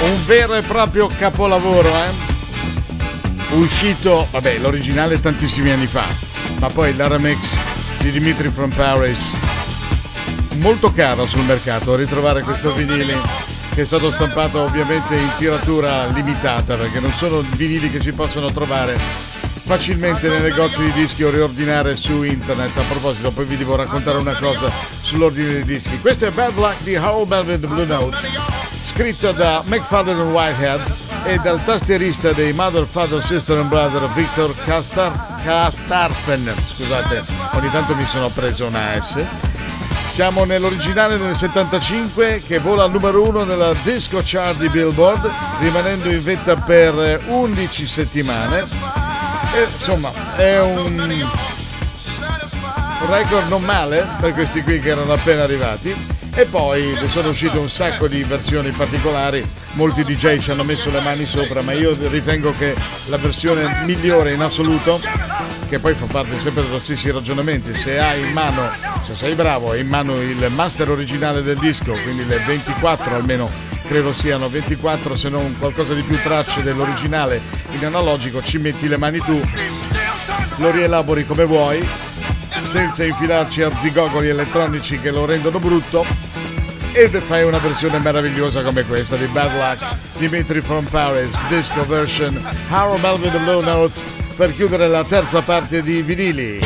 un 0.00 0.24
vero 0.26 0.54
e 0.54 0.62
proprio 0.62 1.08
capolavoro, 1.18 1.88
eh? 1.88 2.36
Uscito, 3.54 4.28
vabbè, 4.30 4.58
l'originale 4.58 5.20
tantissimi 5.20 5.70
anni 5.70 5.86
fa, 5.86 6.06
ma 6.60 6.68
poi 6.68 6.94
l'Aramex 6.94 7.56
di 7.98 8.12
Dimitri 8.12 8.48
from 8.48 8.70
Paris. 8.70 9.32
Molto 10.60 10.92
caro 10.92 11.26
sul 11.26 11.42
mercato 11.42 11.96
ritrovare 11.96 12.42
questo 12.42 12.72
vinile 12.74 13.46
che 13.74 13.82
è 13.82 13.86
stato 13.86 14.10
stampato 14.10 14.60
ovviamente 14.60 15.14
in 15.14 15.30
tiratura 15.38 16.06
limitata 16.06 16.76
perché 16.76 16.98
non 16.98 17.12
sono 17.12 17.44
vinili 17.54 17.90
che 17.90 18.00
si 18.00 18.10
possono 18.12 18.50
trovare 18.50 18.98
facilmente 18.98 20.28
nei 20.28 20.40
negozi 20.40 20.82
di 20.82 20.92
dischi 20.92 21.22
o 21.22 21.30
riordinare 21.30 21.94
su 21.94 22.22
internet. 22.22 22.76
A 22.76 22.82
proposito, 22.82 23.30
poi 23.30 23.44
vi 23.44 23.56
devo 23.56 23.76
raccontare 23.76 24.18
una 24.18 24.34
cosa 24.34 24.70
sull'ordine 25.00 25.52
dei 25.52 25.64
dischi. 25.64 25.98
Questo 26.00 26.26
è 26.26 26.30
Bad 26.30 26.56
Luck 26.56 26.82
di 26.82 26.96
How 26.96 27.26
Velvet 27.26 27.66
Blue 27.66 27.86
Notes 27.86 28.28
scritto 28.88 29.32
da 29.32 29.62
McFadden 29.66 30.18
Whitehead 30.30 30.80
e 31.24 31.38
dal 31.38 31.62
tastierista 31.62 32.32
dei 32.32 32.54
Mother, 32.54 32.86
Father, 32.90 33.22
Sister 33.22 33.58
and 33.58 33.68
Brother 33.68 34.08
Victor 34.14 34.54
Kastar, 34.64 35.42
Kastarfen. 35.44 36.54
Scusate, 36.74 37.22
ogni 37.52 37.70
tanto 37.70 37.94
mi 37.94 38.06
sono 38.06 38.30
preso 38.30 38.66
una 38.66 38.98
S. 38.98 39.22
Siamo 40.10 40.44
nell'originale 40.44 41.18
del 41.18 41.36
75 41.36 42.42
che 42.46 42.58
vola 42.60 42.84
al 42.84 42.90
numero 42.90 43.28
1 43.28 43.44
nella 43.44 43.74
disco 43.82 44.22
chart 44.24 44.58
di 44.58 44.70
Billboard, 44.70 45.30
rimanendo 45.60 46.10
in 46.10 46.22
vetta 46.22 46.56
per 46.56 47.24
11 47.26 47.86
settimane. 47.86 48.64
E, 49.54 49.64
insomma, 49.64 50.10
è 50.34 50.58
un 50.60 51.28
record 53.06 53.48
non 53.48 53.62
male 53.62 54.06
per 54.18 54.32
questi 54.32 54.62
qui 54.62 54.80
che 54.80 54.88
erano 54.88 55.12
appena 55.12 55.42
arrivati 55.42 56.17
e 56.38 56.44
poi 56.44 56.96
sono 57.08 57.30
uscite 57.30 57.58
un 57.58 57.68
sacco 57.68 58.06
di 58.06 58.22
versioni 58.22 58.70
particolari, 58.70 59.44
molti 59.72 60.04
DJ 60.04 60.38
ci 60.38 60.52
hanno 60.52 60.62
messo 60.62 60.88
le 60.88 61.00
mani 61.00 61.24
sopra, 61.24 61.62
ma 61.62 61.72
io 61.72 61.96
ritengo 61.98 62.54
che 62.56 62.76
la 63.06 63.16
versione 63.16 63.82
migliore 63.84 64.34
in 64.34 64.40
assoluto, 64.40 65.00
che 65.68 65.80
poi 65.80 65.94
fa 65.94 66.04
parte 66.04 66.38
sempre 66.38 66.62
dello 66.62 66.78
stessi 66.78 67.10
ragionamenti, 67.10 67.74
se 67.74 67.98
hai 67.98 68.20
in 68.20 68.30
mano, 68.30 68.70
se 69.00 69.16
sei 69.16 69.34
bravo, 69.34 69.72
hai 69.72 69.80
in 69.80 69.88
mano 69.88 70.14
il 70.20 70.46
master 70.54 70.90
originale 70.90 71.42
del 71.42 71.58
disco, 71.58 71.90
quindi 71.90 72.24
le 72.24 72.38
24 72.46 73.16
almeno 73.16 73.50
credo 73.88 74.12
siano 74.12 74.48
24 74.48 75.16
se 75.16 75.28
non 75.30 75.56
qualcosa 75.58 75.92
di 75.92 76.02
più 76.02 76.22
tracce 76.22 76.62
dell'originale 76.62 77.40
in 77.72 77.84
analogico, 77.84 78.44
ci 78.44 78.58
metti 78.58 78.86
le 78.86 78.96
mani 78.96 79.18
tu, 79.18 79.40
lo 80.58 80.70
rielabori 80.70 81.26
come 81.26 81.44
vuoi 81.44 81.84
senza 82.62 83.02
infilarci 83.04 83.62
a 83.62 83.76
zigogoli 83.76 84.28
elettronici 84.28 85.00
che 85.00 85.10
lo 85.10 85.24
rendono 85.24 85.58
brutto 85.58 86.27
ed 86.92 87.20
fai 87.20 87.44
una 87.44 87.58
versione 87.58 87.98
meravigliosa 87.98 88.62
come 88.62 88.84
questa 88.84 89.16
di 89.16 89.26
Bad 89.26 89.54
Luck 89.54 89.96
Dimitri 90.18 90.60
from 90.60 90.84
Paris 90.86 91.38
disco 91.48 91.84
version 91.86 92.40
Harold 92.68 93.00
Melvin 93.00 93.30
the 93.30 93.38
Blue 93.38 93.62
Notes 93.62 94.04
per 94.38 94.54
chiudere 94.54 94.86
la 94.86 95.02
terza 95.02 95.42
parte 95.42 95.82
di 95.82 96.00
vinili. 96.00 96.60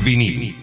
Vinili, 0.00 0.61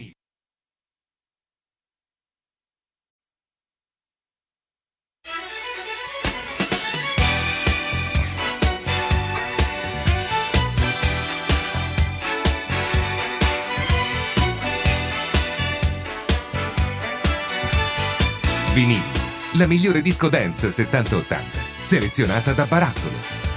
la 19.59 19.67
migliore 19.67 20.01
disco 20.01 20.29
dance 20.29 20.69
70-80, 20.69 21.35
selezionata 21.81 22.53
da 22.53 22.63
Barattolo. 22.63 23.48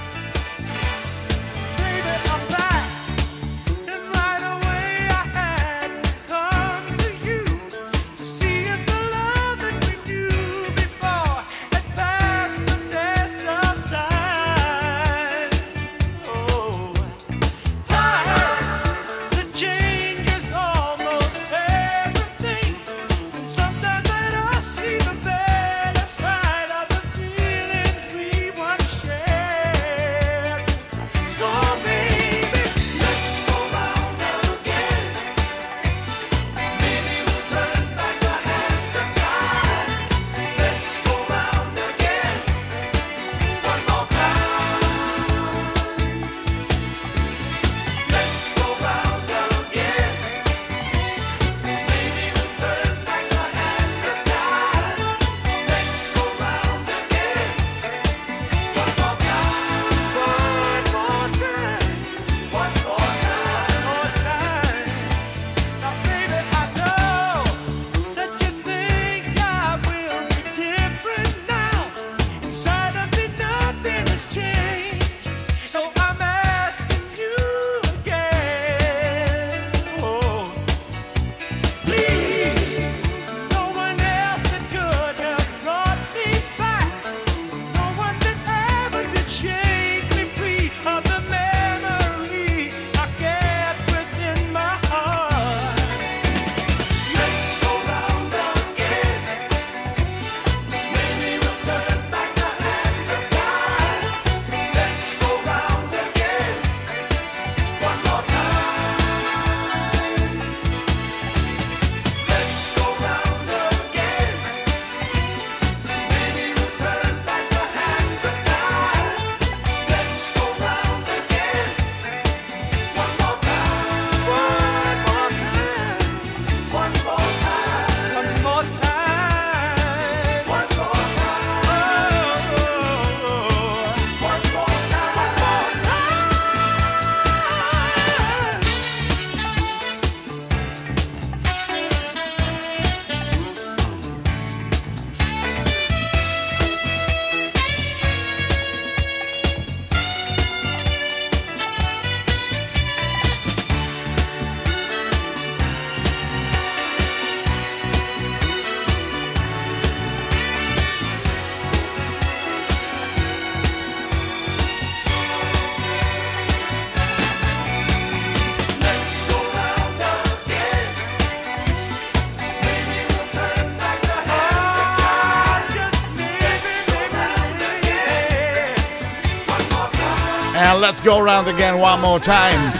Go 181.03 181.21
Around 181.21 181.49
Again 181.49 181.73
One 181.73 181.99
More 181.99 182.19
Time. 182.21 182.71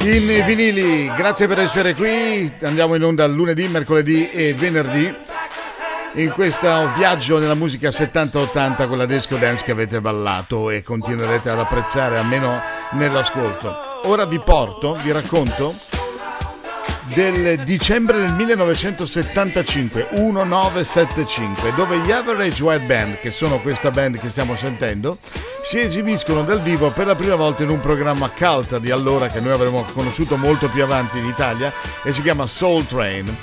In 0.00 0.42
vinili, 0.46 1.12
grazie 1.14 1.46
per 1.46 1.60
essere 1.60 1.94
qui. 1.94 2.50
Andiamo 2.62 2.94
in 2.94 3.04
onda 3.04 3.26
lunedì, 3.26 3.68
mercoledì 3.68 4.30
e 4.30 4.54
venerdì. 4.54 5.14
In 6.14 6.30
questo 6.30 6.90
viaggio 6.96 7.38
nella 7.38 7.54
musica 7.54 7.90
70-80 7.90 8.88
con 8.88 8.96
la 8.96 9.04
disco 9.04 9.36
dance 9.36 9.64
che 9.64 9.72
avete 9.72 10.00
ballato 10.00 10.70
e 10.70 10.82
continuerete 10.82 11.50
ad 11.50 11.58
apprezzare 11.58 12.16
almeno 12.16 12.58
nell'ascolto. 12.92 14.00
Ora 14.04 14.24
vi 14.24 14.40
porto, 14.42 14.96
vi 15.02 15.12
racconto 15.12 15.91
del 17.14 17.58
dicembre 17.64 18.18
del 18.18 18.32
1975, 18.32 20.08
1975, 20.12 21.72
dove 21.74 21.98
gli 21.98 22.10
Average 22.10 22.62
White 22.62 22.86
Band, 22.86 23.18
che 23.18 23.30
sono 23.30 23.60
questa 23.60 23.90
band 23.90 24.18
che 24.18 24.30
stiamo 24.30 24.56
sentendo, 24.56 25.18
si 25.62 25.78
esibiscono 25.78 26.42
dal 26.42 26.62
vivo 26.62 26.90
per 26.90 27.06
la 27.06 27.14
prima 27.14 27.34
volta 27.34 27.64
in 27.64 27.68
un 27.68 27.80
programma 27.80 28.30
cult 28.30 28.78
di 28.78 28.90
allora 28.90 29.28
che 29.28 29.40
noi 29.40 29.52
avremmo 29.52 29.84
conosciuto 29.92 30.36
molto 30.36 30.68
più 30.68 30.82
avanti 30.82 31.18
in 31.18 31.26
Italia 31.26 31.72
e 32.02 32.12
si 32.12 32.22
chiama 32.22 32.46
Soul 32.46 32.86
Train. 32.86 33.36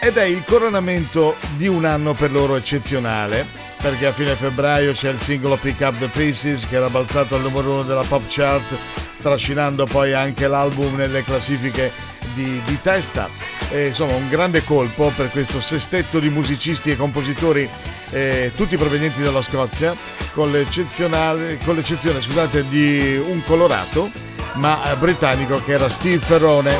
Ed 0.00 0.16
è 0.16 0.24
il 0.24 0.44
coronamento 0.44 1.36
di 1.56 1.66
un 1.66 1.84
anno 1.84 2.12
per 2.12 2.30
loro 2.30 2.54
eccezionale, 2.54 3.46
perché 3.80 4.06
a 4.06 4.12
fine 4.12 4.34
febbraio 4.34 4.92
c'è 4.92 5.10
il 5.10 5.18
singolo 5.18 5.56
Pick 5.56 5.80
Up 5.80 5.98
the 5.98 6.08
Pieces 6.08 6.68
che 6.68 6.76
era 6.76 6.88
balzato 6.88 7.34
al 7.34 7.42
numero 7.42 7.72
uno 7.72 7.82
della 7.82 8.04
pop 8.06 8.22
chart, 8.28 8.76
trascinando 9.20 9.84
poi 9.84 10.12
anche 10.12 10.46
l'album 10.46 10.94
nelle 10.94 11.24
classifiche 11.24 12.12
di, 12.34 12.60
di 12.64 12.78
testa. 12.80 13.28
E, 13.70 13.88
insomma, 13.88 14.14
un 14.14 14.28
grande 14.28 14.64
colpo 14.64 15.12
per 15.16 15.30
questo 15.30 15.60
sestetto 15.60 16.18
di 16.18 16.28
musicisti 16.28 16.90
e 16.90 16.96
compositori, 16.96 17.68
eh, 18.10 18.52
tutti 18.54 18.76
provenienti 18.76 19.22
dalla 19.22 19.42
Scozia, 19.42 19.94
con, 20.32 20.50
con 20.52 21.74
l'eccezione 21.74 22.22
scusate, 22.22 22.68
di 22.68 23.16
un 23.16 23.42
colorato, 23.44 24.10
ma 24.54 24.90
eh, 24.90 24.96
britannico, 24.96 25.62
che 25.64 25.72
era 25.72 25.88
Steve 25.88 26.18
Ferrone. 26.18 26.78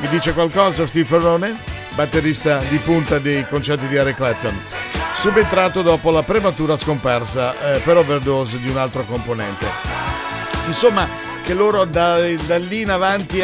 Mi 0.00 0.08
dice 0.08 0.32
qualcosa 0.32 0.86
Steve 0.86 1.06
Ferrone? 1.06 1.56
Batterista 1.94 2.58
di 2.58 2.76
punta 2.78 3.18
dei 3.18 3.44
concerti 3.48 3.88
di 3.88 3.96
Eric 3.96 4.16
Clapton 4.16 4.56
subentrato 5.18 5.82
dopo 5.82 6.12
la 6.12 6.22
prematura 6.22 6.76
scomparsa 6.76 7.74
eh, 7.74 7.80
per 7.80 7.96
overdose 7.96 8.60
di 8.60 8.68
un 8.68 8.76
altro 8.76 9.02
componente. 9.02 9.66
Insomma, 10.68 11.08
che 11.48 11.54
loro 11.54 11.86
da, 11.86 12.18
da 12.46 12.58
lì 12.58 12.82
in 12.82 12.90
avanti 12.90 13.42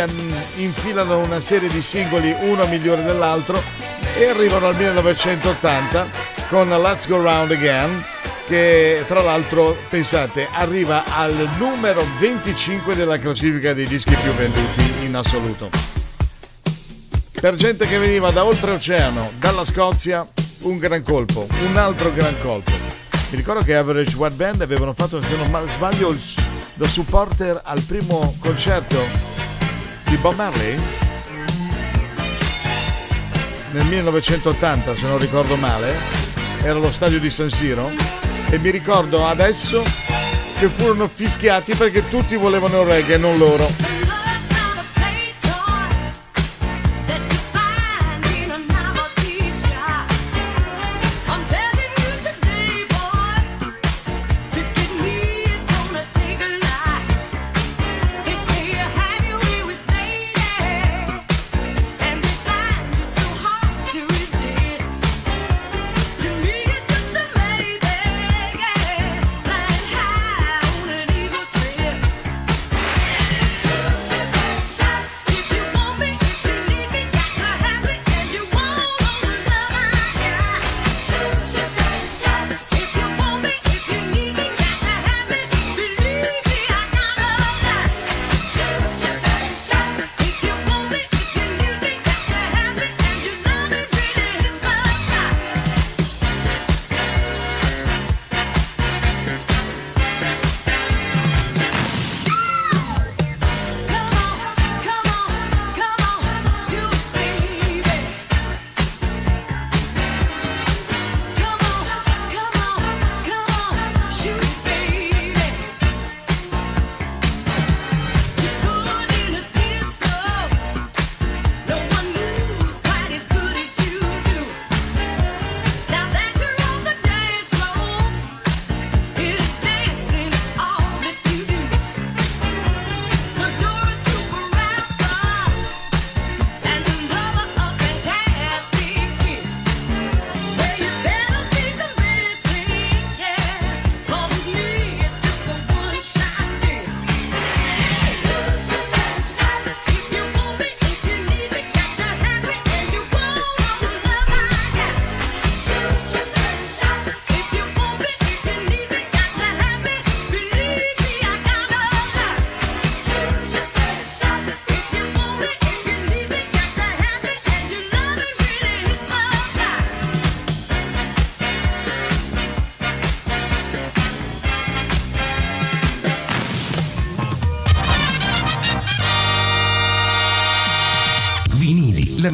infilano 0.56 1.20
una 1.20 1.40
serie 1.40 1.70
di 1.70 1.80
singoli, 1.80 2.36
uno 2.40 2.66
migliore 2.66 3.02
dell'altro, 3.02 3.58
e 4.14 4.26
arrivano 4.26 4.66
al 4.66 4.76
1980 4.76 6.06
con 6.50 6.68
Let's 6.68 7.08
Go 7.08 7.22
Round 7.22 7.52
Again, 7.52 8.04
che 8.46 9.04
tra 9.08 9.22
l'altro, 9.22 9.74
pensate, 9.88 10.46
arriva 10.52 11.04
al 11.16 11.48
numero 11.56 12.06
25 12.18 12.94
della 12.94 13.18
classifica 13.18 13.72
dei 13.72 13.86
dischi 13.86 14.14
più 14.14 14.32
venduti 14.32 15.06
in 15.06 15.16
assoluto. 15.16 15.70
Per 17.40 17.54
gente 17.54 17.86
che 17.86 17.96
veniva 17.96 18.30
da 18.32 18.44
oltreoceano, 18.44 19.30
dalla 19.38 19.64
Scozia, 19.64 20.28
un 20.64 20.76
gran 20.76 21.02
colpo, 21.02 21.46
un 21.66 21.74
altro 21.78 22.12
gran 22.12 22.34
colpo. 22.42 22.70
Mi 23.30 23.38
ricordo 23.38 23.62
che 23.62 23.74
Average 23.74 24.14
White 24.14 24.34
Band 24.34 24.60
avevano 24.60 24.92
fatto, 24.92 25.22
se 25.22 25.34
non 25.36 25.46
sbaglio, 25.70 26.10
il 26.10 26.20
da 26.74 26.86
supporter 26.86 27.60
al 27.64 27.80
primo 27.82 28.34
concerto 28.40 28.98
di 30.04 30.16
Bob 30.16 30.34
Marley? 30.34 30.76
Nel 33.70 33.86
1980 33.86 34.94
se 34.94 35.06
non 35.06 35.18
ricordo 35.18 35.56
male 35.56 35.96
era 36.62 36.78
lo 36.78 36.92
stadio 36.92 37.20
di 37.20 37.30
San 37.30 37.50
Siro. 37.50 37.90
E 38.50 38.58
mi 38.58 38.70
ricordo 38.70 39.26
adesso 39.26 39.82
che 40.58 40.68
furono 40.68 41.08
fischiati 41.12 41.74
perché 41.74 42.08
tutti 42.08 42.36
volevano 42.36 42.84
reggae 42.84 43.16
non 43.16 43.36
loro 43.36 44.03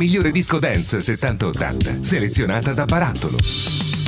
migliore 0.00 0.30
disco 0.30 0.58
dance 0.58 0.96
70-80, 0.96 2.00
selezionata 2.00 2.72
da 2.72 2.86
Barattolo. 2.86 3.99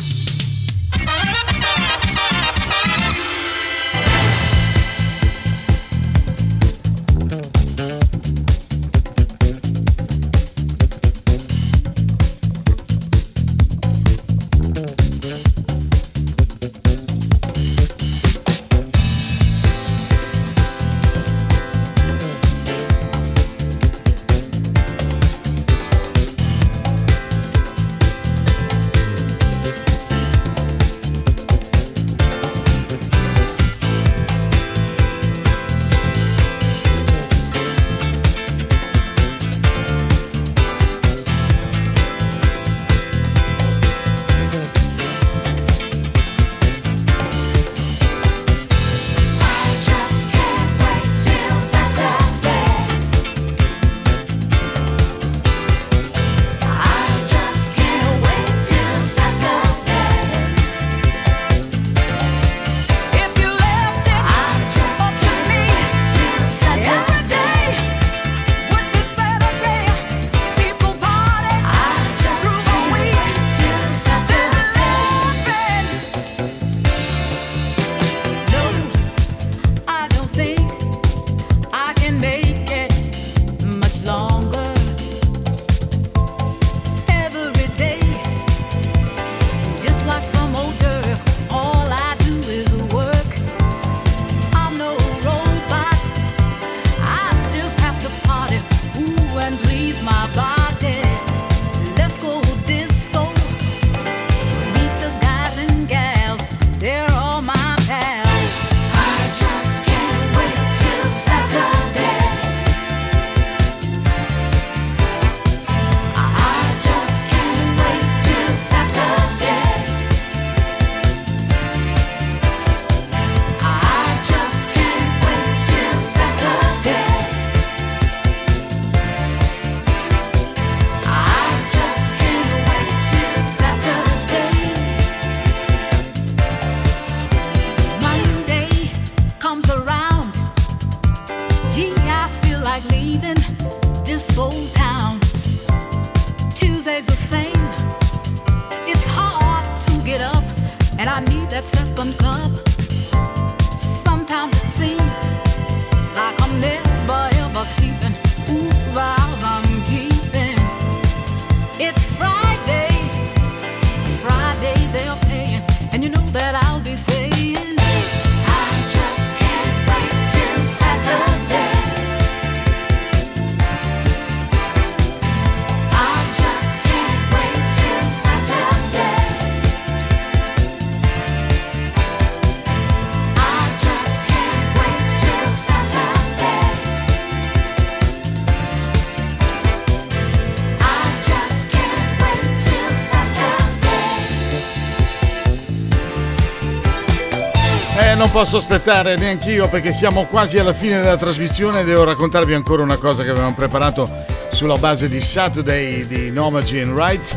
Posso 198.33 198.57
aspettare 198.57 199.15
neanch'io 199.17 199.69
perché 199.69 199.93
siamo 199.93 200.25
quasi 200.25 200.59
alla 200.59 200.73
fine 200.73 201.01
della 201.03 201.19
trasmissione 201.19 201.81
e 201.81 201.85
devo 201.85 202.05
raccontarvi 202.05 202.55
ancora 202.55 202.83
una 202.83 202.97
cosa 202.97 203.23
che 203.23 203.29
avevamo 203.29 203.53
preparato 203.53 204.11
sulla 204.51 204.79
base 204.79 205.07
di 205.07 205.21
Saturday 205.21 206.07
di 206.07 206.31
Nomagy 206.31 206.81
and 206.81 206.93
Wright. 206.93 207.37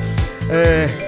Eh, 0.49 1.07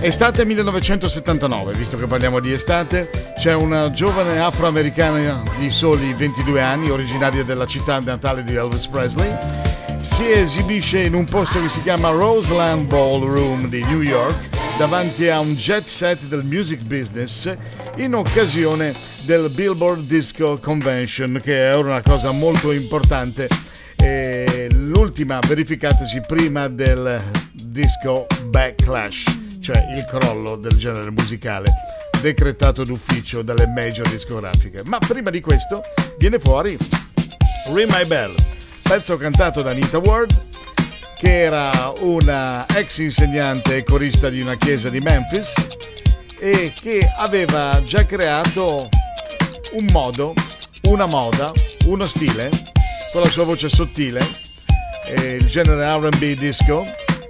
estate 0.00 0.44
1979, 0.44 1.72
visto 1.72 1.96
che 1.96 2.06
parliamo 2.06 2.38
di 2.38 2.52
estate, 2.52 3.10
c'è 3.36 3.52
una 3.52 3.90
giovane 3.90 4.38
afroamericana 4.38 5.42
di 5.58 5.70
soli 5.70 6.12
22 6.14 6.60
anni, 6.60 6.90
originaria 6.90 7.42
della 7.42 7.66
città 7.66 7.98
natale 7.98 8.44
di 8.44 8.54
Elvis 8.54 8.86
Presley. 8.86 9.36
Si 10.02 10.30
esibisce 10.30 11.00
in 11.00 11.14
un 11.14 11.24
posto 11.24 11.60
che 11.60 11.68
si 11.68 11.82
chiama 11.82 12.10
Roseland 12.10 12.86
Ballroom 12.86 13.66
di 13.68 13.82
New 13.82 14.02
York 14.02 14.55
davanti 14.76 15.28
a 15.28 15.40
un 15.40 15.54
jet 15.54 15.86
set 15.86 16.22
del 16.24 16.44
music 16.44 16.80
business 16.82 17.50
in 17.96 18.14
occasione 18.14 18.94
del 19.22 19.48
Billboard 19.48 20.06
Disco 20.06 20.58
Convention, 20.60 21.40
che 21.42 21.70
è 21.70 21.74
una 21.74 22.02
cosa 22.02 22.30
molto 22.32 22.72
importante, 22.72 23.48
e 23.96 24.68
l'ultima 24.74 25.38
verificatasi 25.46 26.22
prima 26.26 26.68
del 26.68 27.20
disco 27.52 28.26
backlash, 28.48 29.24
cioè 29.60 29.94
il 29.96 30.04
crollo 30.04 30.56
del 30.56 30.76
genere 30.76 31.10
musicale 31.10 31.70
decretato 32.20 32.82
d'ufficio 32.82 33.42
dalle 33.42 33.66
major 33.66 34.06
discografiche. 34.08 34.82
Ma 34.84 34.98
prima 34.98 35.30
di 35.30 35.40
questo 35.40 35.82
viene 36.18 36.38
fuori 36.38 36.76
Ring 37.72 37.90
My 37.90 38.04
Bell, 38.04 38.34
pezzo 38.82 39.16
cantato 39.16 39.62
da 39.62 39.70
Anita 39.70 39.98
Ward 39.98 40.55
che 41.18 41.42
era 41.42 41.92
una 42.00 42.66
ex 42.68 42.98
insegnante 42.98 43.76
e 43.76 43.84
corista 43.84 44.28
di 44.28 44.40
una 44.40 44.56
chiesa 44.56 44.90
di 44.90 45.00
Memphis 45.00 45.52
e 46.38 46.72
che 46.78 47.08
aveva 47.16 47.82
già 47.84 48.04
creato 48.04 48.88
un 49.72 49.86
modo, 49.92 50.34
una 50.82 51.06
moda, 51.06 51.50
uno 51.86 52.04
stile 52.04 52.50
con 53.12 53.22
la 53.22 53.28
sua 53.28 53.44
voce 53.44 53.68
sottile, 53.68 54.20
il 55.16 55.46
genere 55.46 55.86
RB 55.96 56.34
disco 56.34 56.82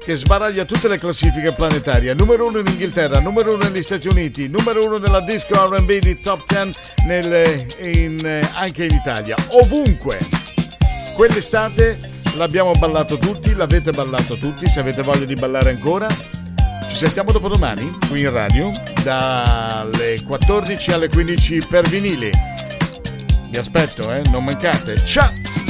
che 0.06 0.16
sbaraglia 0.16 0.64
tutte 0.64 0.86
le 0.86 0.98
classifiche 0.98 1.52
planetarie. 1.52 2.14
Numero 2.14 2.46
uno 2.46 2.58
in 2.58 2.66
Inghilterra, 2.66 3.20
numero 3.20 3.54
uno 3.54 3.68
negli 3.68 3.82
Stati 3.82 4.06
Uniti, 4.06 4.48
numero 4.48 4.84
uno 4.84 4.98
nella 4.98 5.20
disco 5.20 5.66
RB 5.68 5.98
di 5.98 6.20
top 6.20 6.44
10 6.46 6.78
nel, 7.06 7.66
in, 7.80 8.48
anche 8.54 8.84
in 8.84 8.94
Italia. 8.94 9.34
Ovunque. 9.50 10.18
Quell'estate 11.16 12.15
l'abbiamo 12.36 12.72
ballato 12.72 13.18
tutti, 13.18 13.54
l'avete 13.54 13.92
ballato 13.92 14.38
tutti, 14.38 14.66
se 14.66 14.80
avete 14.80 15.02
voglia 15.02 15.24
di 15.24 15.34
ballare 15.34 15.70
ancora. 15.70 16.06
Ci 16.88 16.96
sentiamo 16.96 17.32
dopodomani 17.32 17.98
qui 18.08 18.20
in 18.20 18.30
radio 18.30 18.70
dalle 19.02 20.22
14 20.24 20.92
alle 20.92 21.08
15 21.08 21.60
per 21.68 21.88
vinili. 21.88 22.30
Vi 23.50 23.58
aspetto, 23.58 24.12
eh, 24.12 24.22
non 24.30 24.44
mancate. 24.44 24.96
Ciao! 25.04 25.65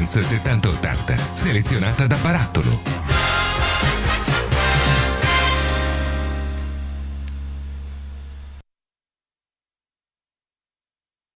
Dance 0.00 0.22
70-80, 0.22 1.34
selezionata 1.34 2.06
da 2.06 2.16
Barattolo. 2.16 2.89